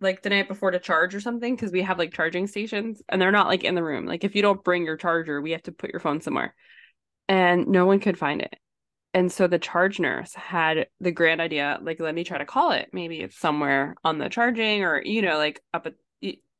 [0.00, 3.20] like the night before to charge or something because we have like charging stations and
[3.20, 4.06] they're not like in the room.
[4.06, 6.54] Like if you don't bring your charger, we have to put your phone somewhere.
[7.28, 8.54] And no one could find it.
[9.14, 12.72] And so the charge nurse had the grand idea like let me try to call
[12.72, 12.90] it.
[12.92, 15.94] Maybe it's somewhere on the charging or you know like up at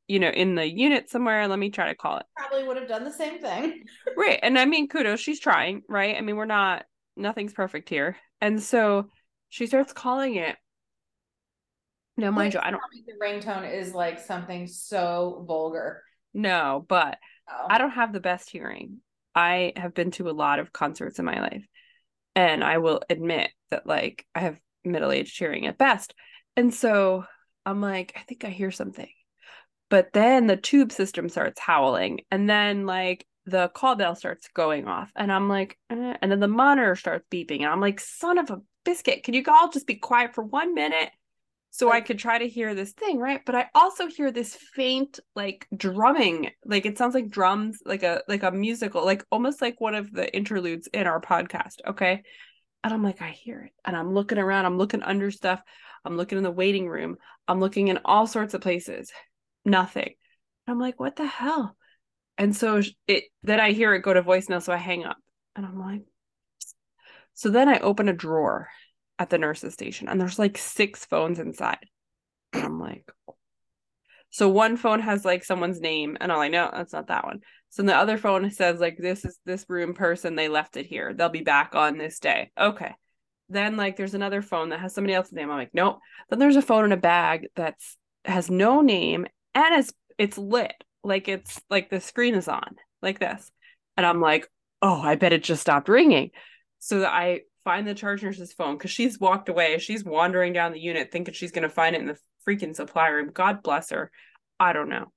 [0.09, 1.47] you know, in the unit somewhere.
[1.47, 2.25] Let me try to call it.
[2.35, 3.83] Probably would have done the same thing.
[4.17, 4.39] Right.
[4.43, 6.17] And I mean, kudos, she's trying, right?
[6.17, 6.83] I mean, we're not,
[7.15, 8.17] nothing's perfect here.
[8.41, 9.09] And so
[9.47, 10.57] she starts calling it.
[12.17, 12.81] No, mind you, I don't.
[13.05, 16.03] The ringtone is like something so vulgar.
[16.33, 17.17] No, but
[17.51, 17.67] Oh.
[17.69, 18.97] I don't have the best hearing.
[19.33, 21.65] I have been to a lot of concerts in my life.
[22.35, 26.13] And I will admit that, like, I have middle aged hearing at best.
[26.55, 27.25] And so
[27.65, 29.09] I'm like, I think I hear something.
[29.89, 32.21] But then the tube system starts howling.
[32.31, 35.11] And then, like, the call bell starts going off.
[35.15, 36.17] And I'm like, eh.
[36.21, 37.61] and then the monitor starts beeping.
[37.61, 40.73] And I'm like, son of a biscuit, can you all just be quiet for one
[40.73, 41.09] minute?
[41.71, 43.41] so I could try to hear this thing, right?
[43.45, 48.23] But I also hear this faint like drumming, like it sounds like drums, like a
[48.27, 52.23] like a musical, like almost like one of the interludes in our podcast, okay?
[52.83, 53.71] And I'm like, I hear it.
[53.85, 55.61] And I'm looking around, I'm looking under stuff,
[56.03, 57.17] I'm looking in the waiting room,
[57.47, 59.11] I'm looking in all sorts of places.
[59.69, 60.13] Nothing.
[60.67, 61.75] I'm like, what the hell?
[62.37, 65.17] And so it then I hear it go to voicemail, so I hang up.
[65.55, 66.01] And I'm like,
[67.33, 68.69] so then I open a drawer
[69.17, 71.85] at the nurse's station and there's like six phones inside.
[72.53, 73.09] And I'm like,
[74.29, 77.41] so one phone has like someone's name and all like, no, that's not that one.
[77.69, 81.13] So the other phone says like this is this room person, they left it here.
[81.13, 82.51] They'll be back on this day.
[82.57, 82.93] Okay.
[83.49, 85.51] Then like there's another phone that has somebody else's name.
[85.51, 85.99] I'm like, nope.
[86.29, 90.83] Then there's a phone in a bag that's has no name and it's it's lit.
[91.03, 93.51] Like it's like the screen is on like this.
[93.97, 94.49] And I'm like,
[94.81, 96.31] oh, I bet it just stopped ringing.
[96.79, 99.77] So I find the charge nurse's phone because she's walked away.
[99.79, 103.09] She's wandering down the unit thinking she's going to find it in the freaking supply
[103.09, 103.31] room.
[103.33, 104.11] God bless her.
[104.59, 105.11] I don't know.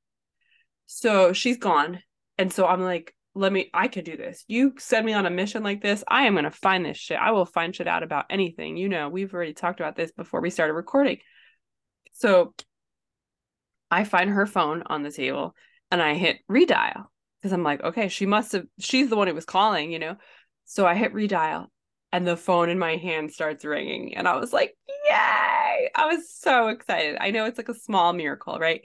[0.87, 2.01] So she's gone.
[2.39, 4.45] And so I'm like, let me, I could do this.
[4.49, 6.05] You send me on a mission like this.
[6.07, 7.19] I am going to find this shit.
[7.19, 8.77] I will find shit out about anything.
[8.77, 11.19] You know, we've already talked about this before we started recording.
[12.13, 12.53] So
[13.93, 15.55] I find her phone on the table
[15.91, 17.05] and I hit redial
[17.41, 20.17] because I'm like, okay, she must have, she's the one who was calling, you know?
[20.65, 21.67] So I hit redial
[22.11, 24.77] and the phone in my hand starts ringing and i was like
[25.09, 25.91] yay!
[25.95, 27.17] I was so excited.
[27.21, 28.83] I know it's like a small miracle right?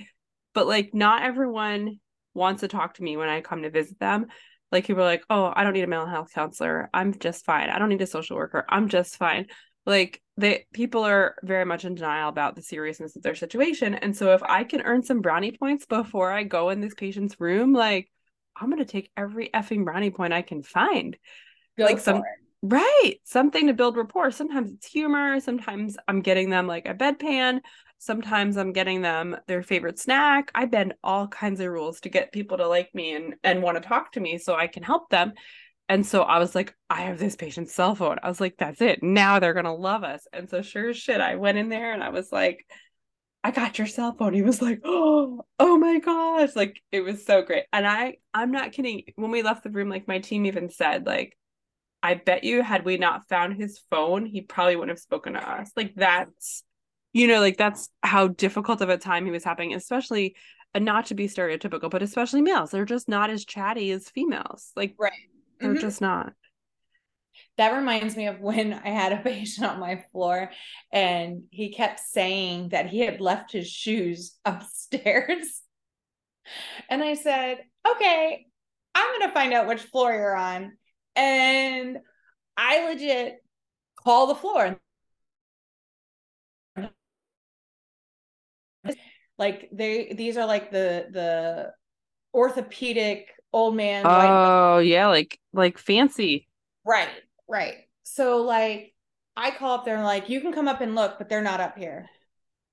[0.54, 2.00] But like not everyone
[2.34, 4.28] wants to talk to me when i come to visit them.
[4.72, 6.90] Like people are like oh i don't need a mental health counselor.
[6.94, 7.70] I'm just fine.
[7.70, 8.66] I don't need a social worker.
[8.68, 9.48] I'm just fine
[9.88, 14.16] like they people are very much in denial about the seriousness of their situation and
[14.16, 17.74] so if i can earn some brownie points before i go in this patient's room
[17.74, 18.12] like
[18.56, 21.18] i'm going to take every effing brownie point i can find
[21.78, 22.24] Go like some it.
[22.64, 23.16] Right.
[23.24, 24.32] Something to build rapport.
[24.32, 25.40] Sometimes it's humor.
[25.40, 27.62] Sometimes I'm getting them like a bedpan.
[28.00, 30.52] Sometimes I'm getting them their favorite snack.
[30.56, 33.82] I bend all kinds of rules to get people to like me and and want
[33.82, 35.34] to talk to me so I can help them.
[35.90, 38.18] And so I was like, I have this patient's cell phone.
[38.22, 39.02] I was like, that's it.
[39.02, 40.28] Now they're gonna love us.
[40.34, 42.66] And so sure as shit, I went in there and I was like,
[43.44, 44.34] I got your cell phone.
[44.34, 46.56] He was like, oh, oh my gosh.
[46.56, 47.64] Like it was so great.
[47.72, 49.04] And I I'm not kidding.
[49.16, 51.38] When we left the room, like my team even said, like,
[52.04, 55.50] I bet you had we not found his phone, he probably wouldn't have spoken to
[55.50, 55.72] us.
[55.76, 56.64] Like that's
[57.14, 60.36] you know, like that's how difficult of a time he was having, especially
[60.74, 62.72] and not to be stereotypical, but especially males.
[62.72, 64.72] They're just not as chatty as females.
[64.76, 65.14] Like Right.
[65.60, 65.82] They're Mhm.
[65.82, 66.34] just not.
[67.58, 70.52] That reminds me of when I had a patient on my floor
[70.92, 75.62] and he kept saying that he had left his shoes upstairs.
[76.90, 78.46] And I said, okay,
[78.96, 80.78] I'm going to find out which floor you're on.
[81.16, 81.98] And
[82.56, 83.38] I legit
[83.96, 84.80] call the floor.
[89.38, 91.72] Like they these are like the the
[92.34, 96.48] orthopedic old man Oh yeah, like like fancy.
[96.86, 97.10] Right,
[97.48, 97.76] right.
[98.04, 98.94] So like
[99.36, 101.60] I call up there and like, you can come up and look, but they're not
[101.60, 102.10] up here.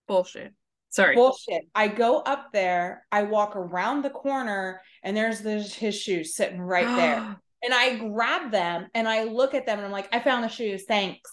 [0.09, 0.53] Bullshit.
[0.91, 1.15] Sorry.
[1.15, 1.63] Bullshit.
[1.75, 6.61] I go up there, I walk around the corner, and there's there's his shoes sitting
[6.61, 7.37] right there.
[7.65, 10.49] And I grab them and I look at them and I'm like, I found the
[10.49, 10.85] shoes.
[10.87, 11.31] Thanks.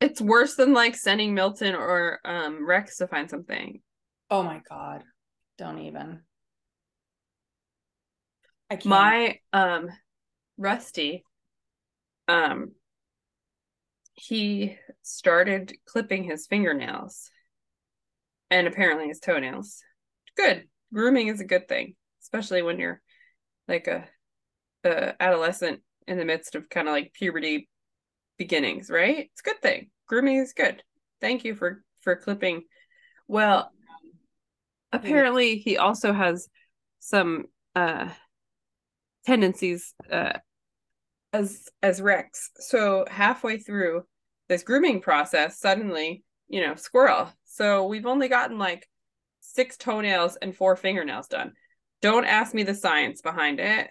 [0.00, 3.80] it's worse than like sending Milton or um Rex to find something.
[4.30, 5.02] Oh my God.
[5.58, 6.20] Don't even.
[8.70, 8.86] I can't.
[8.86, 9.90] my um
[10.58, 11.24] rusty
[12.28, 12.72] um
[14.14, 17.30] he started clipping his fingernails
[18.50, 19.82] and apparently his toenails.
[20.36, 20.68] Good.
[20.92, 23.00] Grooming is a good thing especially when you're
[23.68, 24.08] like a,
[24.84, 27.68] a adolescent in the midst of kind of like puberty
[28.38, 29.30] beginnings right?
[29.32, 29.90] It's a good thing.
[30.08, 30.82] Grooming is good.
[31.20, 32.64] Thank you for for clipping.
[33.28, 33.70] Well
[34.92, 36.48] apparently he also has
[37.00, 38.08] some uh
[39.26, 40.38] tendencies uh
[41.32, 42.50] as as Rex.
[42.56, 44.04] So halfway through
[44.48, 47.32] this grooming process, suddenly, you know, squirrel.
[47.44, 48.88] So we've only gotten like
[49.40, 51.52] six toenails and four fingernails done.
[52.00, 53.88] Don't ask me the science behind it.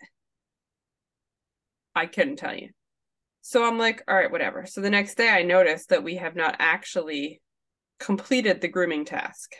[1.95, 2.69] I couldn't tell you.
[3.41, 4.65] So I'm like, all right, whatever.
[4.65, 7.41] So the next day I noticed that we have not actually
[7.99, 9.53] completed the grooming task.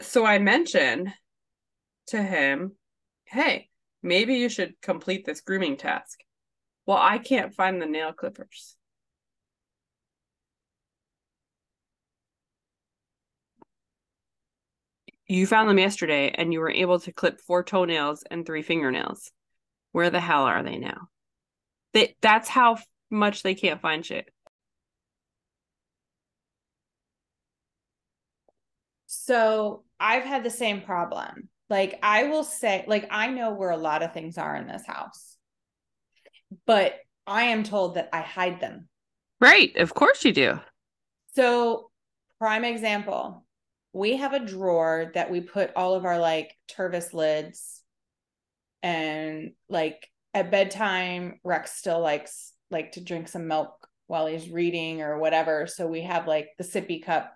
[0.00, 1.12] So I mention
[2.08, 2.72] to him,
[3.26, 3.68] hey,
[4.02, 6.20] maybe you should complete this grooming task.
[6.86, 8.76] Well, I can't find the nail clippers.
[15.26, 19.32] You found them yesterday and you were able to clip four toenails and three fingernails.
[19.90, 21.08] Where the hell are they now?
[21.92, 22.78] They, that's how
[23.10, 24.28] much they can't find shit.
[29.06, 31.48] So I've had the same problem.
[31.68, 34.86] Like I will say, like I know where a lot of things are in this
[34.86, 35.36] house,
[36.66, 36.94] but
[37.26, 38.88] I am told that I hide them.
[39.40, 39.76] Right.
[39.76, 40.60] Of course you do.
[41.34, 41.90] So,
[42.38, 43.44] prime example,
[43.92, 47.82] we have a drawer that we put all of our like Tervis lids
[48.82, 55.02] and like at bedtime Rex still likes like to drink some milk while he's reading
[55.02, 55.66] or whatever.
[55.66, 57.34] So we have like the sippy cup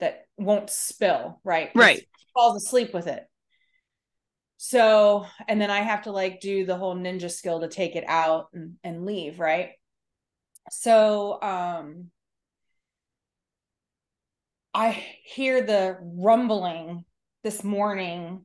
[0.00, 1.70] that won't spill, right?
[1.74, 1.98] Right.
[1.98, 3.24] He falls asleep with it.
[4.58, 8.04] So, and then I have to like do the whole ninja skill to take it
[8.08, 9.70] out and, and leave, right?
[10.70, 12.10] So, um,
[14.74, 14.90] I
[15.24, 17.04] hear the rumbling
[17.42, 18.44] this morning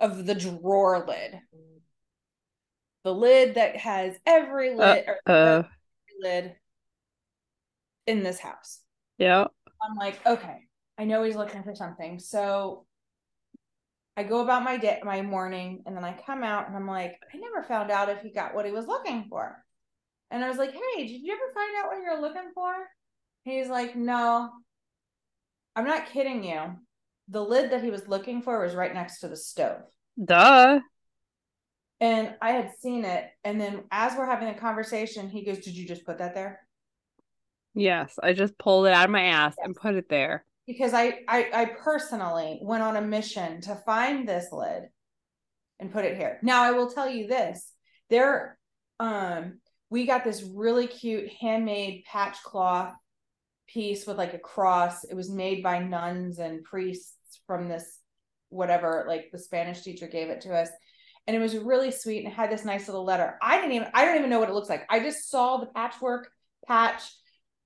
[0.00, 1.40] of the drawer lid.
[3.04, 5.62] The lid that has every lid uh, uh,
[6.20, 6.56] lid
[8.06, 8.80] in this house.
[9.18, 9.46] Yeah.
[9.82, 10.66] I'm like, okay,
[10.98, 12.18] I know he's looking for something.
[12.18, 12.86] So
[14.16, 17.16] I go about my day, my morning, and then I come out and I'm like,
[17.32, 19.64] I never found out if he got what he was looking for.
[20.30, 22.72] And I was like, hey, did you ever find out what you're looking for?
[23.44, 24.50] He's like, no,
[25.74, 26.60] I'm not kidding you.
[27.28, 29.82] The lid that he was looking for was right next to the stove.
[30.22, 30.80] Duh.
[32.00, 33.24] And I had seen it.
[33.44, 36.60] And then as we're having a conversation, he goes, Did you just put that there?
[37.74, 39.64] Yes, I just pulled it out of my ass yes.
[39.64, 40.44] and put it there.
[40.66, 44.84] Because I, I I personally went on a mission to find this lid
[45.80, 46.38] and put it here.
[46.42, 47.72] Now I will tell you this.
[48.08, 48.58] There
[49.00, 52.94] um we got this really cute handmade patch cloth
[53.66, 55.04] piece with like a cross.
[55.04, 57.98] It was made by nuns and priests from this
[58.48, 60.68] whatever, like the Spanish teacher gave it to us.
[61.26, 63.38] And it was really sweet and had this nice little letter.
[63.42, 64.86] I didn't even I don't even know what it looks like.
[64.90, 66.30] I just saw the patchwork
[66.66, 67.02] patch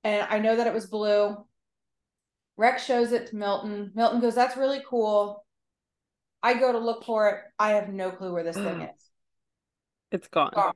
[0.03, 1.37] and I know that it was blue.
[2.57, 3.93] Rex shows it to Milton.
[3.95, 5.45] Milton goes, That's really cool.
[6.43, 7.41] I go to look for it.
[7.59, 8.95] I have no clue where this thing mm.
[8.95, 9.11] is.
[10.13, 10.49] It's gone.
[10.49, 10.75] It's gone.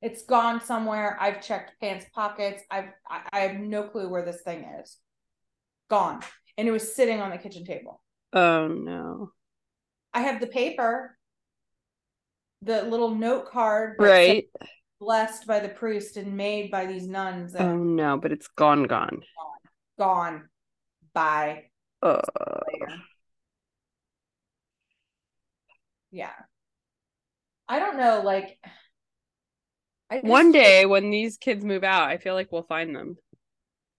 [0.00, 1.18] It's gone somewhere.
[1.20, 2.62] I've checked pants pockets.
[2.70, 4.96] I've I, I have no clue where this thing is.
[5.90, 6.20] Gone.
[6.56, 8.00] And it was sitting on the kitchen table.
[8.32, 9.32] Oh no.
[10.12, 11.18] I have the paper,
[12.62, 14.46] the little note card, right?
[15.00, 17.56] Blessed by the priest and made by these nuns.
[17.56, 19.20] oh no, but it's gone, gone,
[19.98, 20.48] gone, gone.
[21.14, 21.70] Bye.
[22.02, 22.20] Uh.
[26.10, 26.32] Yeah.
[27.68, 28.58] I don't know, like
[30.22, 33.16] one day when these kids move out, I feel like we'll find them.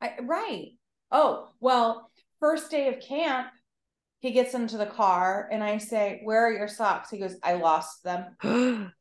[0.01, 0.69] I, right.
[1.11, 2.09] Oh, well,
[2.39, 3.47] first day of camp,
[4.19, 7.09] he gets into the car and I say, Where are your socks?
[7.09, 8.37] He goes, I lost them.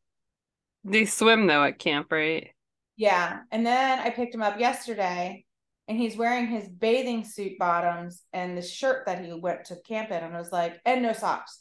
[0.85, 2.51] they swim though at camp, right?
[2.97, 3.41] Yeah.
[3.51, 5.45] And then I picked him up yesterday
[5.89, 10.11] and he's wearing his bathing suit bottoms and the shirt that he went to camp
[10.11, 11.61] in and I was like, and no socks.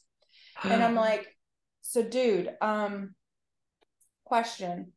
[0.64, 1.28] and I'm like,
[1.82, 3.16] so dude, um,
[4.24, 4.94] question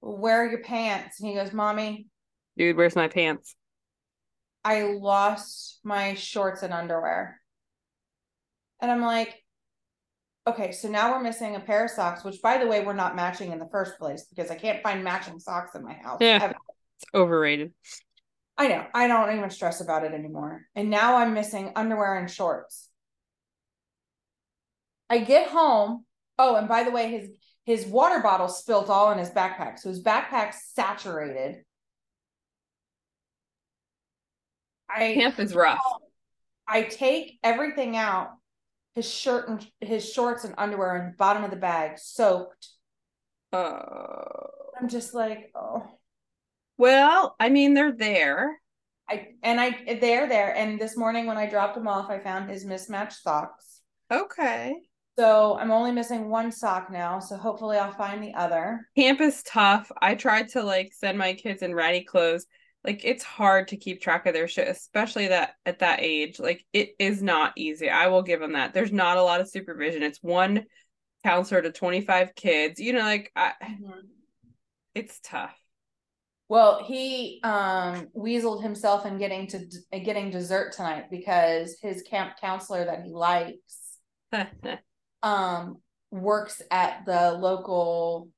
[0.00, 1.20] where are your pants?
[1.20, 2.06] And he goes, Mommy.
[2.56, 3.54] Dude, where's my pants?
[4.64, 7.40] I lost my shorts and underwear.
[8.80, 9.42] And I'm like,
[10.46, 13.16] okay, so now we're missing a pair of socks, which by the way, we're not
[13.16, 16.18] matching in the first place because I can't find matching socks in my house.
[16.20, 16.52] Yeah.
[17.00, 17.72] It's overrated.
[18.58, 18.86] I know.
[18.92, 20.66] I don't even stress about it anymore.
[20.74, 22.88] And now I'm missing underwear and shorts.
[25.08, 26.04] I get home.
[26.38, 27.30] Oh, and by the way, his
[27.64, 29.78] his water bottle spilt all in his backpack.
[29.78, 31.62] So his backpack's saturated.
[34.88, 35.78] I camp is rough.
[36.66, 38.30] I take everything out,
[38.94, 42.68] his shirt and his shorts and underwear in the bottom of the bag, soaked.
[43.52, 43.82] Uh,
[44.78, 45.99] I'm just like, oh.
[46.80, 48.58] Well, I mean, they're there.
[49.06, 50.56] I and I they're there.
[50.56, 53.82] And this morning when I dropped him off, I found his mismatched socks.
[54.10, 54.72] Okay.
[55.18, 57.18] So I'm only missing one sock now.
[57.18, 58.88] So hopefully I'll find the other.
[58.96, 59.92] Camp is tough.
[60.00, 62.46] I tried to like send my kids in ratty clothes.
[62.82, 66.40] like it's hard to keep track of their shit, especially that at that age.
[66.40, 67.90] Like it is not easy.
[67.90, 68.72] I will give them that.
[68.72, 70.02] There's not a lot of supervision.
[70.02, 70.64] It's one
[71.26, 72.80] counselor to 25 kids.
[72.80, 74.00] You know, like I, mm-hmm.
[74.94, 75.59] it's tough.
[76.50, 79.66] Well, he um weaseled himself in getting to
[80.04, 83.98] getting dessert tonight because his camp counselor that he likes
[85.22, 85.76] um
[86.10, 88.30] works at the local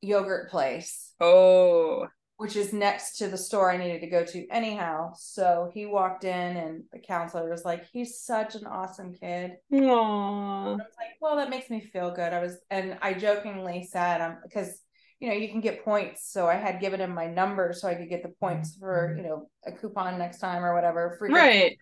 [0.00, 1.12] yogurt place.
[1.20, 5.12] oh, which is next to the store I needed to go to anyhow.
[5.16, 9.52] So he walked in and the counselor was like, He's such an awesome kid.
[9.72, 10.66] Aww.
[10.66, 12.32] I was like, Well, that makes me feel good.
[12.32, 14.81] I was and I jokingly said, um, because
[15.22, 16.28] you know, you can get points.
[16.32, 18.80] So I had given him my number so I could get the points mm-hmm.
[18.80, 21.14] for, you know, a coupon next time or whatever.
[21.16, 21.78] Free Right.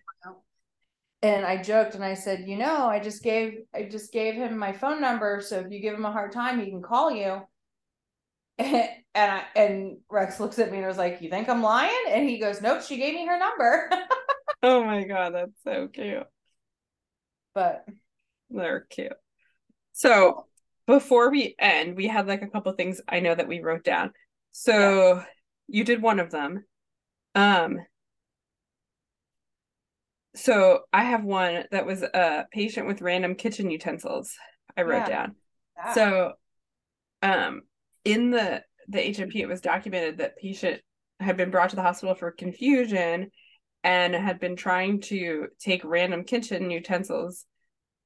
[1.23, 4.59] and I joked and I said, you know, I just gave I just gave him
[4.59, 5.41] my phone number.
[5.41, 7.41] So if you give him a hard time, he can call you.
[9.13, 12.29] And I, and Rex looks at me and was like, "You think I'm lying?" And
[12.29, 13.89] he goes, "Nope, she gave me her number."
[14.63, 16.23] Oh my god, that's so cute.
[17.53, 17.83] but
[18.49, 19.11] They're cute.
[19.91, 20.45] So
[20.91, 24.11] before we end, we had like a couple things I know that we wrote down.
[24.51, 25.23] So
[25.67, 26.65] you did one of them.
[27.33, 27.79] Um
[30.35, 34.33] so I have one that was a patient with random kitchen utensils
[34.75, 35.07] I wrote Yeah.
[35.07, 35.35] down.
[35.77, 36.33] that- So
[37.21, 37.61] um
[38.03, 40.81] in the the H&P it was documented that patient
[41.21, 43.31] had been brought to the hospital for confusion
[43.83, 47.45] and had been trying to take random kitchen utensils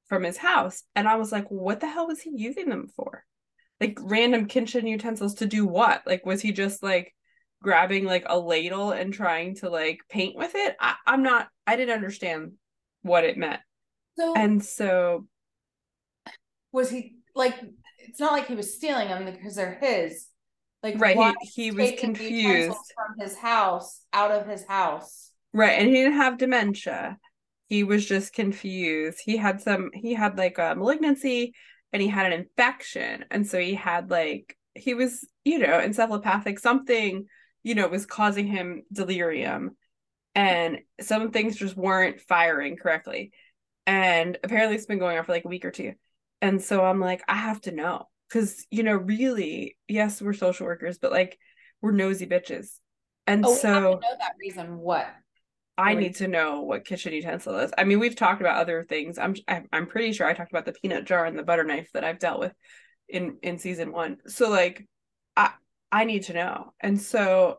[0.08, 0.82] from his house.
[0.94, 3.24] And I was like, what the hell was he using them for?
[3.80, 6.02] Like random kitchen utensils to do what?
[6.06, 7.14] Like was he just like
[7.62, 10.76] grabbing like a ladle and trying to like paint with it?
[10.80, 12.52] I, I'm not I didn't understand
[13.02, 13.60] what it meant.
[14.18, 15.26] so And so
[16.72, 17.54] was he like?
[17.98, 20.28] It's not like he was stealing them because they're his.
[20.82, 22.76] Like right, he, he was confused.
[22.94, 25.32] from his house out of his house.
[25.52, 27.18] Right, and he didn't have dementia.
[27.68, 29.20] He was just confused.
[29.24, 31.54] He had some he had like a malignancy
[31.92, 33.24] and he had an infection.
[33.30, 37.26] And so he had like he was, you know, encephalopathic something,
[37.62, 39.76] you know, was causing him delirium.
[40.34, 43.32] And some things just weren't firing correctly.
[43.86, 45.94] And apparently it's been going on for like a week or two.
[46.42, 48.04] And so I'm like, I have to know.
[48.30, 51.38] Cause, you know, really, yes, we're social workers, but like
[51.80, 52.78] we're nosy bitches.
[53.26, 54.78] And Oh, we have to so know that reason.
[54.78, 55.06] What?
[55.78, 57.70] I need to know what kitchen utensil is.
[57.76, 59.18] I mean, we've talked about other things.
[59.18, 61.88] I'm I'm I'm pretty sure I talked about the peanut jar and the butter knife
[61.92, 62.52] that I've dealt with
[63.08, 64.18] in in season 1.
[64.26, 64.86] So like
[65.36, 65.52] I
[65.92, 66.72] I need to know.
[66.80, 67.58] And so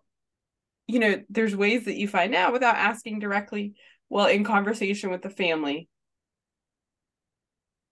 [0.88, 3.76] you know, there's ways that you find out without asking directly.
[4.10, 5.90] Well, in conversation with the family,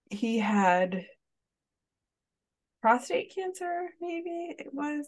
[0.09, 1.05] he had
[2.81, 5.07] prostate cancer, maybe it was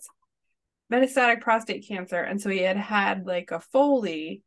[0.92, 2.20] metastatic prostate cancer.
[2.20, 4.42] And so he had had like a Foley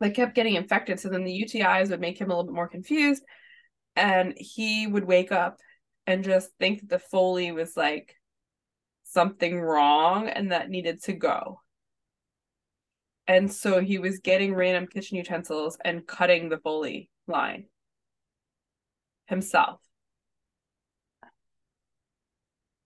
[0.00, 0.98] that kept getting infected.
[0.98, 3.22] So then the UTIs would make him a little bit more confused.
[3.96, 5.58] And he would wake up
[6.06, 8.14] and just think that the Foley was like
[9.04, 11.60] something wrong and that needed to go.
[13.26, 17.66] And so he was getting random kitchen utensils and cutting the Foley line
[19.26, 19.80] himself.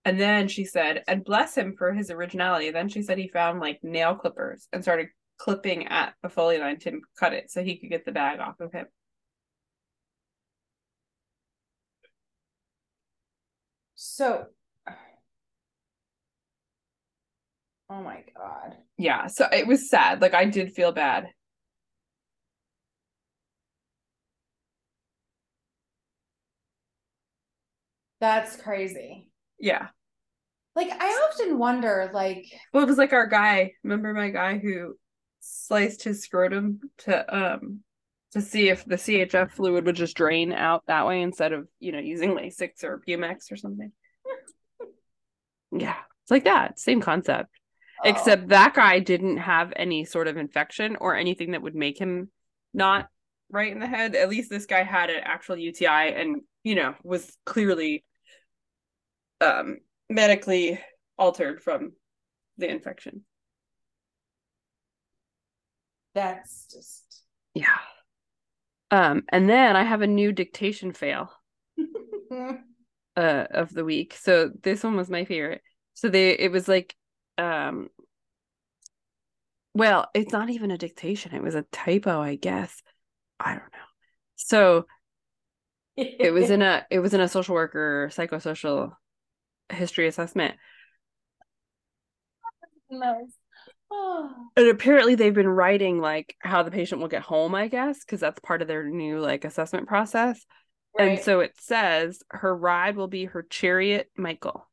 [0.03, 2.69] And then she said, and bless him for his originality.
[2.69, 5.07] Then she said he found like nail clippers and started
[5.37, 8.59] clipping at the Foley line to cut it so he could get the bag off
[8.59, 8.87] of him.
[13.95, 14.47] So.
[17.87, 18.77] Oh my god.
[18.97, 20.19] Yeah, so it was sad.
[20.19, 21.27] Like I did feel bad.
[28.19, 29.29] That's crazy.
[29.59, 29.89] Yeah.
[30.75, 33.73] Like I often wonder, like, Well, it was like our guy.
[33.83, 34.95] Remember my guy who
[35.45, 37.81] sliced his scrotum to um
[38.31, 41.93] to see if the CHF fluid would just drain out that way instead of, you
[41.93, 43.93] know, using Lasix or Bumex or something.
[45.71, 45.95] yeah.
[46.23, 46.77] It's like that.
[46.77, 47.49] Same concept.
[48.03, 51.97] oh, Except that guy didn't have any sort of infection or anything that would make
[51.97, 52.29] him
[52.73, 53.07] not
[53.49, 54.15] right in the head.
[54.15, 58.03] At least this guy had an actual UTI and, you know, was clearly
[59.39, 59.77] um
[60.09, 60.77] medically
[61.17, 61.93] altered from
[62.57, 63.23] the infection.
[66.15, 67.23] That's just.
[67.53, 67.77] Yeah.
[68.91, 71.31] Um, and then I have a new dictation fail
[72.31, 72.57] uh
[73.17, 74.15] of the week.
[74.19, 75.61] So this one was my favorite.
[75.93, 76.95] So they it was like
[77.37, 77.89] um
[79.73, 81.35] well, it's not even a dictation.
[81.35, 82.81] It was a typo, I guess.
[83.41, 83.89] I don't know.
[84.37, 84.85] So
[85.97, 88.93] it was in a it was in a social worker psychosocial
[89.69, 90.55] history assessment.
[92.89, 93.27] no.
[94.57, 98.21] And apparently they've been writing like how the patient will get home, I guess, because
[98.21, 100.45] that's part of their new like assessment process.
[100.97, 101.09] Right.
[101.09, 104.65] And so it says her ride will be her chariot, Michael.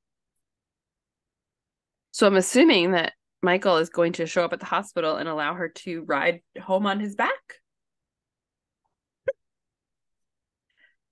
[2.13, 5.55] So I'm assuming that Michael is going to show up at the hospital and allow
[5.55, 7.33] her to ride home on his back.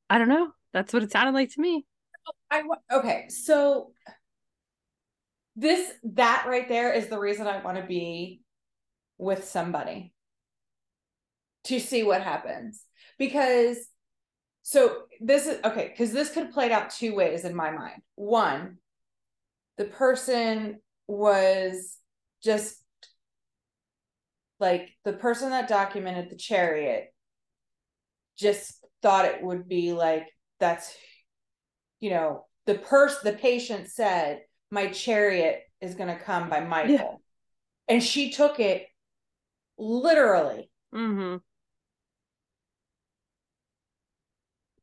[0.08, 0.52] I don't know.
[0.72, 1.86] That's what it sounded like to me.
[2.50, 3.92] I okay, so
[5.60, 8.40] this that right there is the reason I want to be
[9.18, 10.14] with somebody
[11.64, 12.82] to see what happens
[13.18, 13.76] because
[14.62, 18.00] so this is okay because this could have played out two ways in my mind.
[18.14, 18.78] One,
[19.76, 21.98] the person was
[22.42, 22.82] just
[24.60, 27.12] like the person that documented the chariot
[28.38, 30.26] just thought it would be like
[30.58, 30.94] that's
[31.98, 34.40] you know the person the patient said
[34.70, 37.20] my chariot is going to come by michael
[37.88, 38.86] and she took it
[39.78, 41.36] literally Mm-hmm.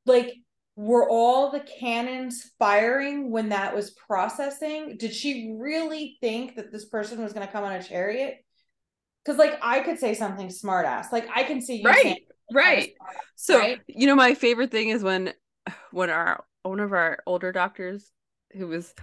[0.05, 0.33] like
[0.75, 6.85] were all the cannons firing when that was processing did she really think that this
[6.85, 8.37] person was going to come on a chariot
[9.23, 12.19] because like i could say something smart ass like i can see you Right, saying
[12.51, 12.93] Right.
[13.35, 13.79] So right?
[13.87, 15.33] you know, my favorite thing is when
[15.91, 18.11] when our one of our older doctors
[18.53, 18.93] who was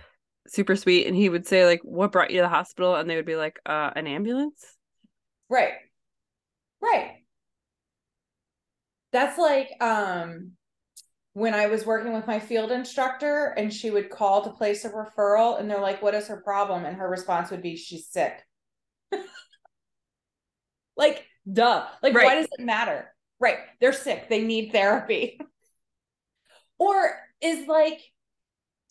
[0.47, 3.17] super sweet and he would say like what brought you to the hospital and they
[3.17, 4.75] would be like uh an ambulance
[5.49, 5.75] Right.
[6.81, 7.23] Right.
[9.13, 10.53] That's like um
[11.35, 14.91] when I was working with my field instructor and she would call to place a
[14.91, 16.85] referral and they're like, what is her problem?
[16.85, 18.41] And her response would be, she's sick.
[20.97, 21.87] like, duh.
[22.05, 23.13] Like, why does it matter?
[23.41, 23.59] Right.
[23.81, 24.29] They're sick.
[24.29, 25.41] They need therapy.
[26.79, 28.01] or is like,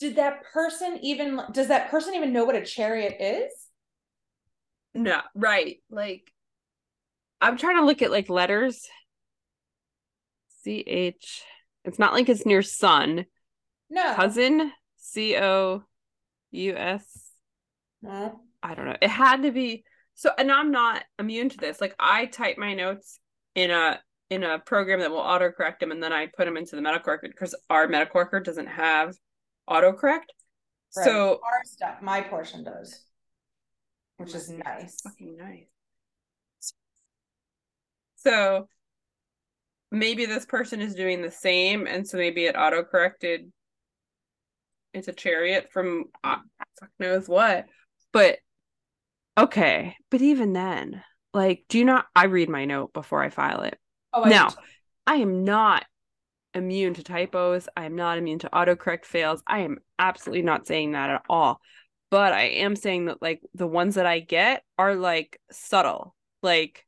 [0.04, 3.54] did that person even, does that person even know what a chariot is?
[4.94, 6.32] no right like
[7.42, 8.86] i'm trying to look at like letters
[10.64, 13.26] ch it's not like it's near son
[13.90, 14.14] No.
[14.14, 15.84] cousin c o
[16.52, 17.32] u s
[18.04, 18.42] No.
[18.62, 18.98] I don't know.
[19.02, 19.84] It had to be
[20.14, 21.82] so and I'm not immune to this.
[21.82, 23.20] Like I type my notes
[23.56, 24.00] in a
[24.30, 27.12] in a program that will autocorrect them and then I put them into the medical
[27.12, 29.16] record because our medical record doesn't have
[29.70, 30.30] autocorrect.
[30.96, 31.06] Right.
[31.06, 33.00] So our stuff, my portion does,
[34.18, 35.02] which is nice.
[35.02, 35.66] fucking nice.
[38.18, 38.68] So
[39.92, 43.52] maybe this person is doing the same and so maybe it autocorrected
[44.94, 46.38] it's a chariot from uh,
[46.80, 47.66] fuck knows what.
[48.12, 48.38] But
[49.38, 51.04] okay, but even then,
[51.34, 53.78] like do you not I read my note before I file it.
[54.14, 54.50] Oh, I Now.
[55.06, 55.86] I am not
[56.54, 57.68] immune to typos.
[57.76, 59.42] I am not immune to autocorrect fails.
[59.48, 61.60] I am absolutely not saying that at all.
[62.10, 66.16] But I am saying that like the ones that I get are like subtle.
[66.42, 66.86] Like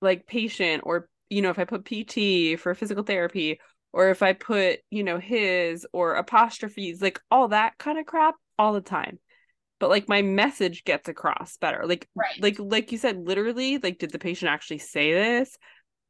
[0.00, 3.58] like patient or you know if I put PT for physical therapy
[3.92, 8.34] or if I put, you know, his or apostrophes, like all that kind of crap
[8.58, 9.18] all the time.
[9.80, 11.84] But like my message gets across better.
[11.86, 12.40] Like right.
[12.40, 15.56] like like you said literally like did the patient actually say this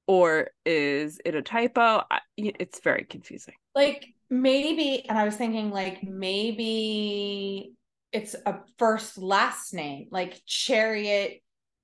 [0.08, 2.02] or is it a typo
[2.36, 7.74] it's very confusing like maybe, and I was thinking like maybe
[8.12, 11.40] it's a first last name, like Chariot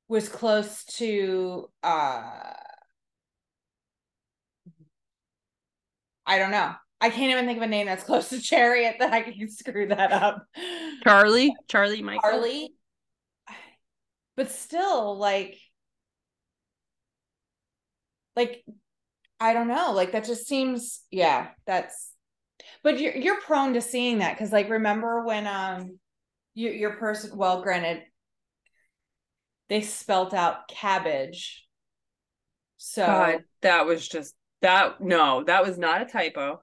[0.09, 2.53] was close to uh
[6.27, 6.73] I don't know.
[7.01, 9.87] I can't even think of a name that's close to Chariot that I can screw
[9.89, 10.45] that up.
[11.05, 12.75] charlie charlie michael Charlie.
[14.37, 15.57] But still, like,
[18.37, 18.65] like,
[19.41, 19.93] I don't know.
[19.93, 22.13] Like that just seems, yeah, that's.
[22.83, 25.99] But you're you're prone to seeing that because, like, remember when um,
[26.55, 27.37] your your person.
[27.37, 28.03] Well, granted,
[29.69, 31.67] they spelt out cabbage.
[32.77, 34.35] So God, that was just
[34.65, 36.59] that no that was not a typo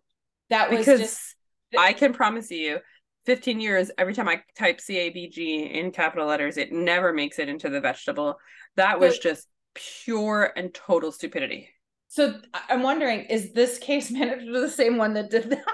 [0.49, 1.35] that was because just
[1.77, 2.79] i can promise you
[3.27, 7.69] 15 years every time i type cabg in capital letters it never makes it into
[7.69, 8.39] the vegetable
[8.75, 11.69] that was just pure and total stupidity
[12.07, 12.41] so.
[12.67, 15.65] I'm wondering, is this case manager the same one that did that?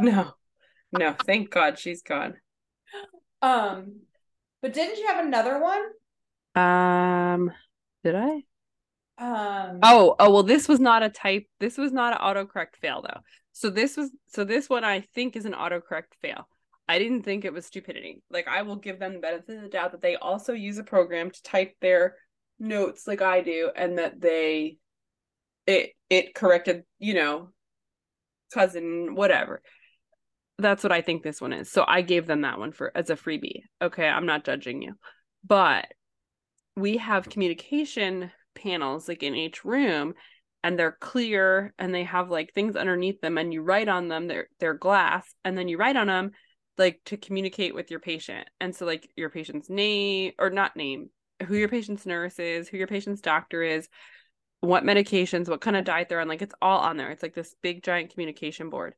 [0.00, 0.32] no
[0.92, 2.34] no thank god she's gone
[3.40, 4.00] um,
[4.62, 5.82] but didn't you have another one?
[6.54, 7.50] um
[8.04, 8.42] did i
[9.18, 11.46] Um, Oh, oh well, this was not a type.
[11.60, 13.20] This was not an autocorrect fail though.
[13.52, 16.48] So this was so this one I think is an autocorrect fail.
[16.88, 18.22] I didn't think it was stupidity.
[18.30, 20.84] Like I will give them the benefit of the doubt that they also use a
[20.84, 22.16] program to type their
[22.58, 24.78] notes like I do, and that they
[25.66, 27.50] it it corrected, you know,
[28.52, 29.62] cousin whatever.
[30.58, 31.70] That's what I think this one is.
[31.70, 33.62] So I gave them that one for as a freebie.
[33.82, 34.94] Okay, I'm not judging you.
[35.44, 35.86] but
[36.76, 40.14] we have communication panels like in each room
[40.64, 44.26] and they're clear and they have like things underneath them and you write on them
[44.28, 46.30] they're they're glass and then you write on them
[46.76, 51.10] like to communicate with your patient and so like your patient's name or not name
[51.46, 53.88] who your patient's nurse is who your patient's doctor is
[54.60, 57.10] what medications what kind of diet they're on like it's all on there.
[57.10, 58.94] It's like this big giant communication board.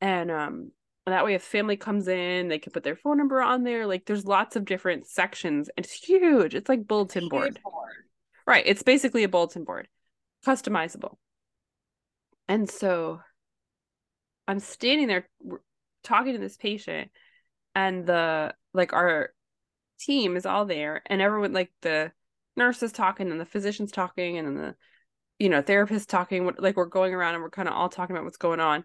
[0.00, 0.70] And um
[1.06, 3.86] that way if family comes in they can put their phone number on there.
[3.86, 5.68] Like there's lots of different sections.
[5.76, 6.54] It's huge.
[6.54, 7.60] It's like bulletin board.
[7.62, 7.92] board.
[8.46, 8.64] Right.
[8.66, 9.88] It's basically a bulletin board.
[10.46, 11.16] Customizable.
[12.48, 13.20] And so
[14.46, 15.28] i'm standing there
[16.02, 17.10] talking to this patient
[17.74, 19.32] and the like our
[19.98, 22.12] team is all there and everyone like the
[22.56, 24.74] nurse is talking and the physician's talking and then the
[25.38, 28.14] you know therapist talking what like we're going around and we're kind of all talking
[28.14, 28.84] about what's going on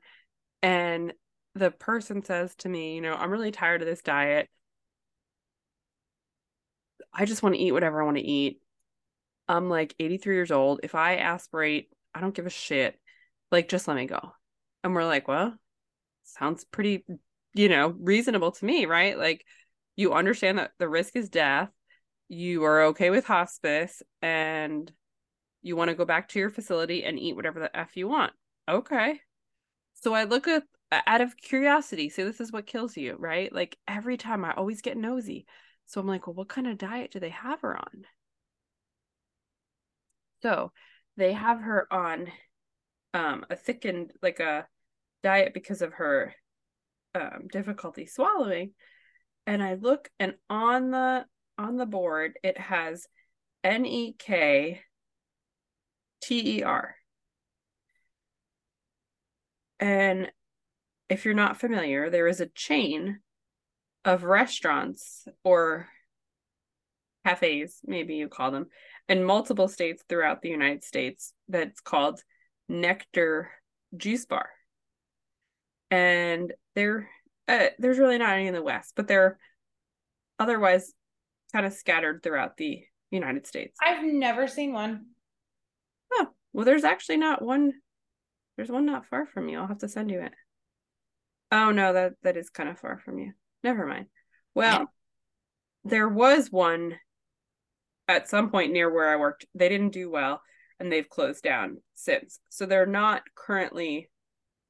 [0.61, 1.14] and
[1.56, 4.49] the person says to me, you know, I'm really tired of this diet.
[7.14, 8.61] I just want to eat whatever I want to eat.
[9.48, 10.81] I'm like 83 years old.
[10.84, 12.99] If I aspirate, I don't give a shit.
[13.52, 14.34] Like, just let me go.
[14.84, 15.56] And we're like, well,
[16.23, 17.03] sounds pretty,
[17.53, 19.18] you know, reasonable to me, right?
[19.18, 19.44] Like,
[20.00, 21.70] you understand that the risk is death.
[22.30, 24.90] You are okay with hospice and
[25.62, 28.32] you want to go back to your facility and eat whatever the F you want.
[28.70, 29.20] Okay.
[29.96, 32.08] So I look at out of curiosity.
[32.08, 33.52] So this is what kills you, right?
[33.52, 35.46] Like every time I always get nosy.
[35.86, 38.06] So I'm like, well, what kind of diet do they have her on?
[40.44, 40.72] So
[41.18, 42.28] they have her on
[43.14, 44.66] um a thickened like a
[45.24, 46.34] diet because of her
[47.16, 48.72] um difficulty swallowing.
[49.50, 51.26] And I look and on the
[51.58, 53.08] on the board it has
[53.64, 54.82] N E K
[56.22, 56.96] T E R.
[59.80, 60.32] And
[61.10, 63.22] if you're not familiar, there is a chain
[64.06, 65.88] of restaurants or
[67.26, 68.68] cafes, maybe you call them,
[69.08, 72.22] in multiple states throughout the United States that's called
[72.70, 73.48] Nekter
[73.98, 74.50] Juice Bar.
[75.90, 77.10] And there,
[77.50, 79.38] uh, there's really not any in the West, but they're
[80.38, 80.94] otherwise
[81.52, 83.78] kind of scattered throughout the United States.
[83.82, 85.08] I've never seen one.
[86.14, 87.74] Oh, well, there's actually not one.
[88.56, 89.58] There's one not far from you.
[89.58, 90.34] I'll have to send you it.
[91.52, 93.34] Oh no, that that is kind of far from you.
[93.64, 94.06] Never mind.
[94.54, 94.92] Well,
[95.84, 96.96] there was one
[98.08, 99.48] at some point near where I worked.
[99.56, 100.42] They didn't do well
[100.80, 102.40] and they've closed down since.
[102.50, 104.10] So they're not currently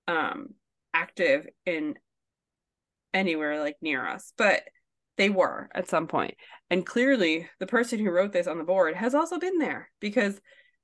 [0.08, 0.54] um
[0.94, 1.96] active in
[3.14, 4.64] anywhere like near us, but
[5.18, 6.36] they were at some point.
[6.70, 10.40] And clearly the person who wrote this on the board has also been there because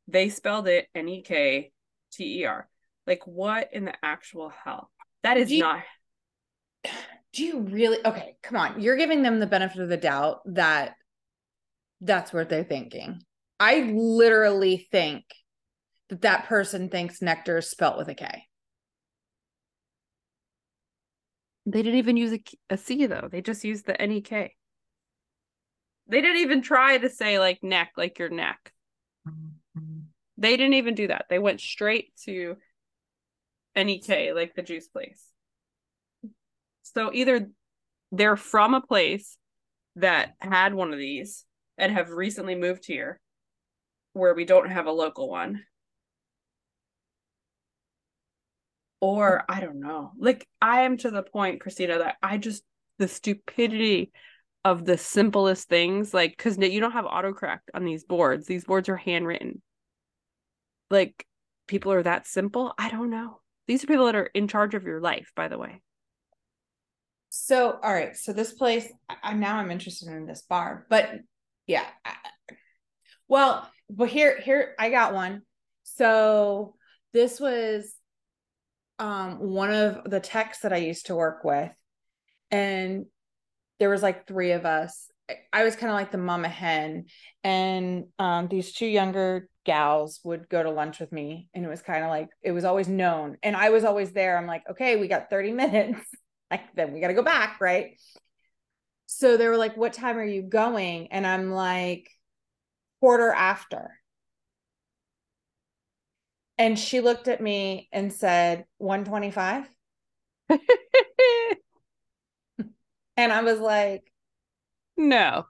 [0.07, 1.71] they spelled it N E K
[2.11, 2.67] T E R.
[3.07, 4.89] Like what in the actual hell?
[5.23, 5.83] That is do you, not.
[7.33, 7.97] Do you really?
[8.05, 8.81] Okay, come on.
[8.81, 10.95] You're giving them the benefit of the doubt that
[12.01, 13.21] that's what they're thinking.
[13.59, 15.23] I literally think
[16.09, 18.43] that that person thinks nectar is spelt with a K.
[21.65, 23.27] They didn't even use a, a C though.
[23.31, 24.51] They just used the NEK.
[26.07, 28.71] They didn't even try to say like neck, like your neck.
[30.37, 31.25] They didn't even do that.
[31.29, 32.57] They went straight to
[33.75, 35.23] NEK, like the juice place.
[36.83, 37.49] So either
[38.11, 39.37] they're from a place
[39.95, 41.45] that had one of these
[41.77, 43.19] and have recently moved here
[44.13, 45.63] where we don't have a local one.
[49.05, 50.13] Or I don't know.
[50.17, 52.63] Like I am to the point, Christina, that I just
[52.97, 54.11] the stupidity
[54.63, 58.47] of the simplest things, like because you don't have autocorrect on these boards.
[58.47, 59.61] These boards are handwritten.
[60.89, 61.23] Like
[61.67, 62.73] people are that simple.
[62.79, 63.41] I don't know.
[63.67, 65.83] These are people that are in charge of your life, by the way.
[67.29, 68.17] So, all right.
[68.17, 68.91] So this place,
[69.21, 71.11] I'm now I'm interested in this bar, but
[71.67, 71.85] yeah.
[73.27, 75.43] Well, but here, here I got one.
[75.83, 76.73] So
[77.13, 77.93] this was
[78.99, 81.71] um one of the techs that I used to work with,
[82.51, 83.05] and
[83.79, 85.07] there was like three of us.
[85.51, 87.05] I was kind of like the mama hen,
[87.43, 91.81] and um, these two younger gals would go to lunch with me and it was
[91.81, 94.37] kind of like it was always known and i was always there.
[94.37, 95.99] I'm like okay we got 30 minutes
[96.51, 97.99] like then we got to go back right?
[99.07, 101.07] So they were like what time are you going?
[101.11, 102.09] And i'm like
[103.01, 103.91] quarter after
[106.57, 109.67] and she looked at me and said 125
[113.17, 114.03] and i was like
[114.97, 115.45] no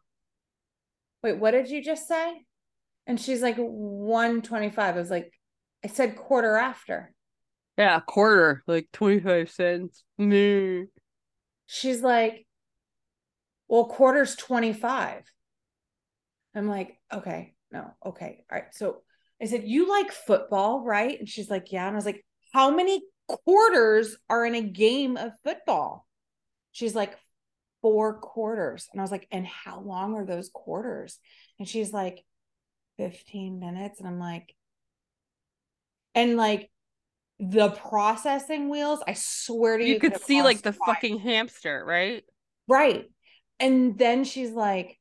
[1.24, 2.46] wait what did you just say
[3.08, 4.96] and she's like 125.
[4.96, 5.32] I was like,
[5.84, 7.14] I said quarter after.
[7.78, 10.04] Yeah, quarter, like 25 cents.
[10.18, 10.86] No.
[11.68, 12.46] She's like,
[13.68, 15.24] well, quarter's 25.
[16.56, 18.46] I'm like, okay, no, okay.
[18.50, 18.74] All right.
[18.74, 19.02] So
[19.42, 21.20] I said, You like football, right?
[21.20, 21.88] And she's like, Yeah.
[21.88, 26.08] And I was like, How many quarters are in a game of football?
[26.72, 27.18] She's like,
[27.82, 28.88] Four quarters.
[28.92, 31.20] And I was like, And how long are those quarters?
[31.60, 32.24] And she's like,
[32.98, 34.00] 15 minutes.
[34.00, 34.56] And I'm like,
[36.14, 36.72] And like,
[37.40, 40.96] the processing wheels, I swear to you, You could see like the five.
[40.96, 42.24] fucking hamster, right?
[42.68, 43.06] Right.
[43.60, 44.98] And then she's like,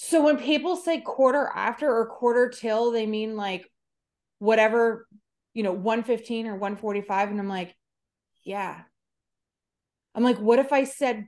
[0.00, 3.68] so when people say quarter after or quarter till, they mean like
[4.38, 5.08] whatever,
[5.54, 7.30] you know, 115 or 145.
[7.30, 7.74] And I'm like,
[8.44, 8.82] yeah.
[10.14, 11.26] I'm like, what if I said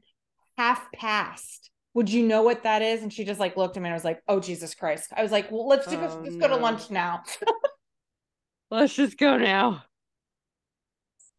[0.56, 1.68] half past?
[1.94, 3.02] Would you know what that is?
[3.02, 5.12] And she just like looked at me and I was like, oh, Jesus Christ.
[5.16, 7.24] I was like, well, let's, oh, just, Oh, let's go to lunch now.
[8.70, 9.82] Let's just go now.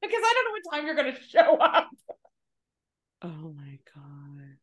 [0.01, 1.89] because I don't know what time you're going to show up.
[3.21, 4.57] Oh my god.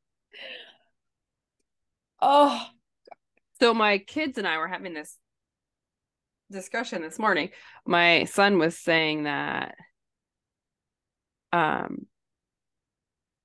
[2.20, 2.66] Oh,
[3.60, 5.16] So my kids and I were having this
[6.50, 7.50] discussion this morning.
[7.86, 9.74] My son was saying that
[11.52, 12.06] um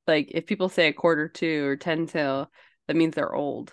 [0.08, 2.52] like if people say a quarter to or 10 till,
[2.88, 3.72] that means they're old.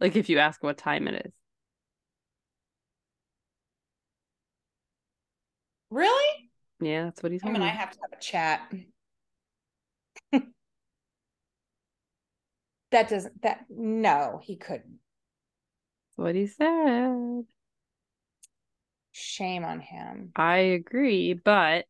[0.00, 1.32] Like if you ask what time it is.
[5.90, 6.50] really?
[6.80, 7.42] Yeah, that's what he's.
[7.42, 7.64] Him and.
[7.64, 8.70] I have to have a chat.
[12.96, 15.00] That doesn't, that, no, he couldn't.
[16.16, 17.44] What he said.
[19.12, 20.32] Shame on him.
[20.34, 21.84] I agree, but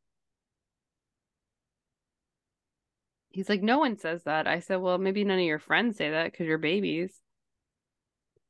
[3.30, 4.48] he's like, no one says that.
[4.48, 7.14] I said, well, maybe none of your friends say that because you're babies.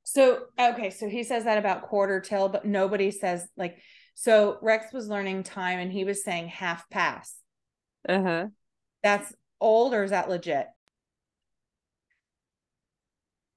[0.04, 3.76] So, okay, so he says that about quarter till, but nobody says like,
[4.14, 7.36] so Rex was learning time and he was saying half past.
[8.08, 8.46] Uh huh.
[9.02, 10.68] That's old or is that legit?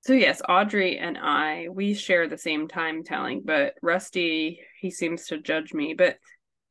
[0.02, 5.28] So yes, Audrey and I, we share the same time telling, but Rusty, he seems
[5.28, 6.18] to judge me, but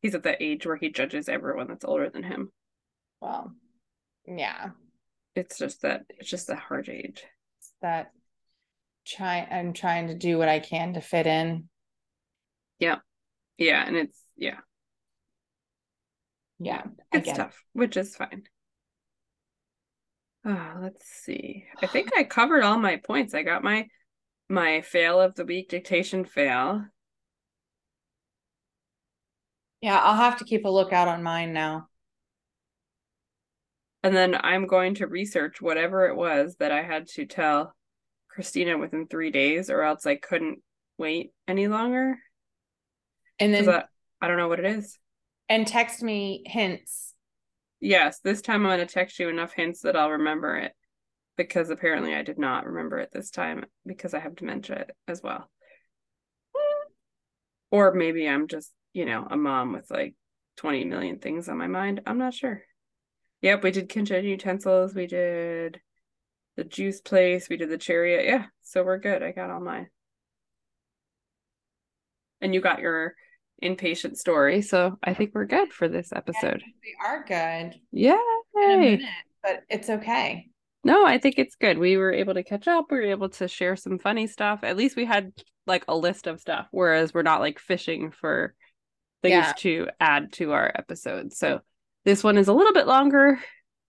[0.01, 2.51] he's at that age where he judges everyone that's older than him.
[3.21, 3.53] Well,
[4.27, 4.71] yeah,
[5.35, 7.23] It's just that it's just a hard age.
[7.59, 8.13] it's that
[9.07, 11.69] try I'm trying to do what I can to fit in.
[12.79, 12.97] Yeah,
[13.59, 14.59] yeah, and it's yeah,
[16.59, 16.83] Yeah,
[17.13, 17.43] it's get it.
[17.43, 18.45] tough, which is fine.
[20.49, 21.67] Ah, let's see.
[21.83, 23.35] I think I covered all my points.
[23.35, 23.89] I got my
[24.49, 26.87] my fail of the week dictation fail.
[29.81, 31.89] Yeah, I'll have to keep a lookout on mine now.
[34.03, 37.75] And then I'm going to research whatever it was that I had to tell
[38.29, 40.61] Christina within three days, or else I couldn't
[40.99, 42.19] wait any longer.
[43.39, 43.85] And then I,
[44.21, 44.99] I don't know what it is.
[45.49, 47.08] and text me hints.
[47.81, 50.73] Yes, this time I'm going to text you enough hints that I'll remember it.
[51.37, 55.49] Because apparently I did not remember it this time because I have dementia as well.
[57.71, 60.17] Or maybe I'm just, you know, a mom with like
[60.57, 62.01] 20 million things on my mind.
[62.07, 62.63] I'm not sure.
[63.43, 64.95] Yep, we did kitchen utensils.
[64.95, 65.81] We did
[66.57, 67.49] the juice place.
[67.49, 68.25] We did the chariot.
[68.27, 69.23] Yeah, so we're good.
[69.23, 69.89] I got all mine.
[72.41, 73.15] And you got your
[73.63, 74.63] inpatient story.
[74.63, 76.63] So I think we're good for this episode.
[76.83, 78.15] We are good Yay!
[78.57, 79.01] in a minute,
[79.43, 80.47] but it's okay.
[80.85, 81.77] No, I think it's good.
[81.79, 82.87] We were able to catch up.
[82.91, 84.61] We were able to share some funny stuff.
[84.63, 85.33] At least we had
[85.67, 88.55] like a list of stuff, whereas we're not like fishing for
[89.23, 89.53] things Yeah.
[89.59, 91.33] to add to our episode.
[91.33, 91.61] So
[92.05, 93.41] this one is a little bit longer,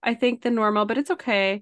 [0.02, 1.62] I think, than normal, but it's okay.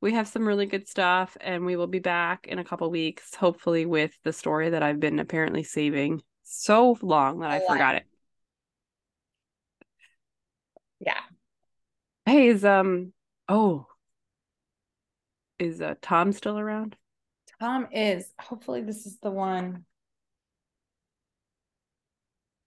[0.00, 3.34] We have some really good stuff, and we will be back in a couple weeks,
[3.34, 8.04] hopefully, with the story that I've been apparently saving so long that I forgot it.
[11.00, 11.20] Yeah.
[12.24, 13.12] Hey, is um
[13.48, 13.86] oh
[15.58, 16.96] is uh Tom still around?
[17.60, 18.32] Tom is.
[18.40, 19.84] Hopefully, this is the one.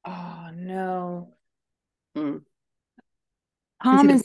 [0.06, 1.34] Oh no.
[2.16, 2.38] Hmm.
[3.84, 4.24] Tom he is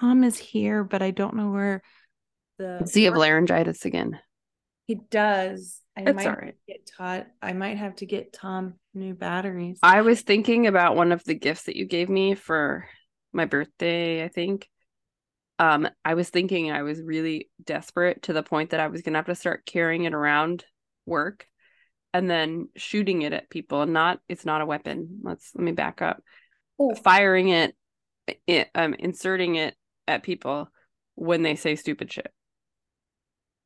[0.00, 1.82] Tom is here, but I don't know where
[2.58, 4.18] the Does he have laryngitis again?
[4.86, 5.80] he does.
[6.06, 6.56] I It's might all right.
[6.66, 7.26] get taught.
[7.40, 9.78] I might have to get Tom new batteries.
[9.82, 12.88] I was thinking about one of the gifts that you gave me for
[13.32, 14.68] my birthday, I think.
[15.58, 19.18] Um, I was thinking I was really desperate to the point that I was gonna
[19.18, 20.64] have to start carrying it around
[21.06, 21.46] work
[22.14, 23.82] and then shooting it at people.
[23.82, 25.20] and Not it's not a weapon.
[25.22, 26.22] Let's let me back up.
[26.78, 26.94] Oh.
[26.94, 27.76] Firing it,
[28.46, 29.74] it um inserting it
[30.08, 30.68] at people
[31.14, 32.32] when they say stupid shit.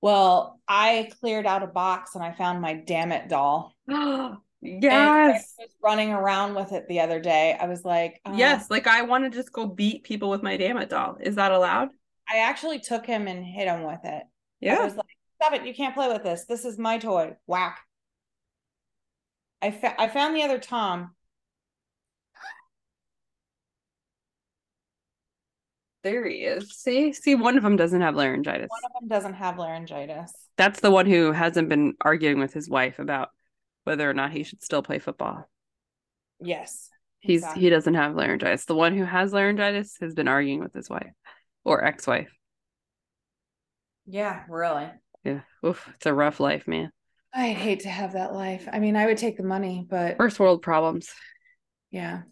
[0.05, 3.75] Well, I cleared out a box and I found my damn it doll.
[4.67, 5.55] And yes.
[5.61, 7.55] I was running around with it the other day.
[7.61, 10.57] I was like, uh, Yes, like I want to just go beat people with my
[10.57, 11.19] damn it doll.
[11.21, 11.91] Is that allowed?
[12.27, 14.23] I actually took him and hit him with it.
[14.61, 14.79] Yeah.
[14.79, 15.05] I was like,
[15.37, 15.67] stop it.
[15.67, 16.47] You can't play with this.
[16.47, 17.37] This is my toy.
[17.47, 17.79] Whack.
[19.61, 21.15] I, fa- I found the other Tom.
[26.05, 26.71] There he is.
[26.77, 28.69] See, see, one of them doesn't have laryngitis.
[28.69, 30.33] One of them doesn't have laryngitis.
[30.59, 33.31] That's the one who hasn't been arguing with his wife about
[33.85, 35.49] whether or not he should still play football.
[36.41, 36.91] Yes.
[37.21, 37.63] He's exactly.
[37.63, 38.67] he doesn't have laryngitis.
[38.67, 41.11] The one who has laryngitis has been arguing with his wife
[41.65, 42.31] or ex-wife.
[44.07, 44.91] Yeah, really.
[45.25, 45.41] Yeah.
[45.65, 46.91] Oof, it's a rough life, man.
[47.33, 48.69] I'd hate to have that life.
[48.71, 51.09] I mean, I would take the money, but First world problems.
[51.91, 52.23] yeah.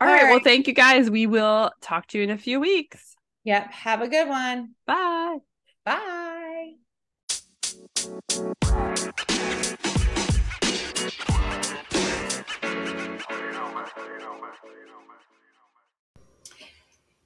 [0.00, 0.30] All All right.
[0.30, 1.10] Well, thank you guys.
[1.10, 3.16] We will talk to you in a few weeks.
[3.44, 3.72] Yep.
[3.72, 4.74] Have a good one.
[4.86, 5.38] Bye.
[5.84, 6.74] Bye.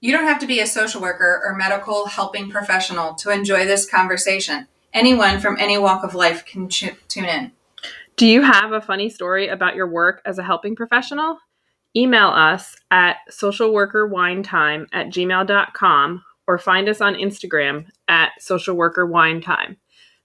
[0.00, 3.88] You don't have to be a social worker or medical helping professional to enjoy this
[3.88, 4.66] conversation.
[4.92, 7.52] Anyone from any walk of life can ch- tune in.
[8.16, 11.38] Do you have a funny story about your work as a helping professional?
[11.94, 19.76] Email us at socialworkerwhinetime at gmail.com or find us on Instagram at socialworkerwhinetime.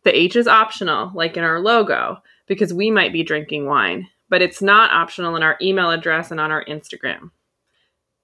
[0.04, 4.42] The H is optional, like in our logo, because we might be drinking wine, but
[4.42, 7.32] it's not optional in our email address and on our Instagram.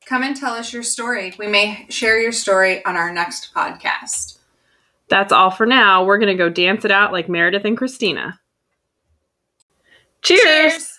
[0.06, 1.34] Come and tell us your story.
[1.38, 4.38] We may share your story on our next podcast.
[5.10, 6.04] That's all for now.
[6.04, 8.40] We're going to go dance it out like Meredith and Christina.
[10.22, 10.42] Cheers.
[10.42, 10.93] Cheers.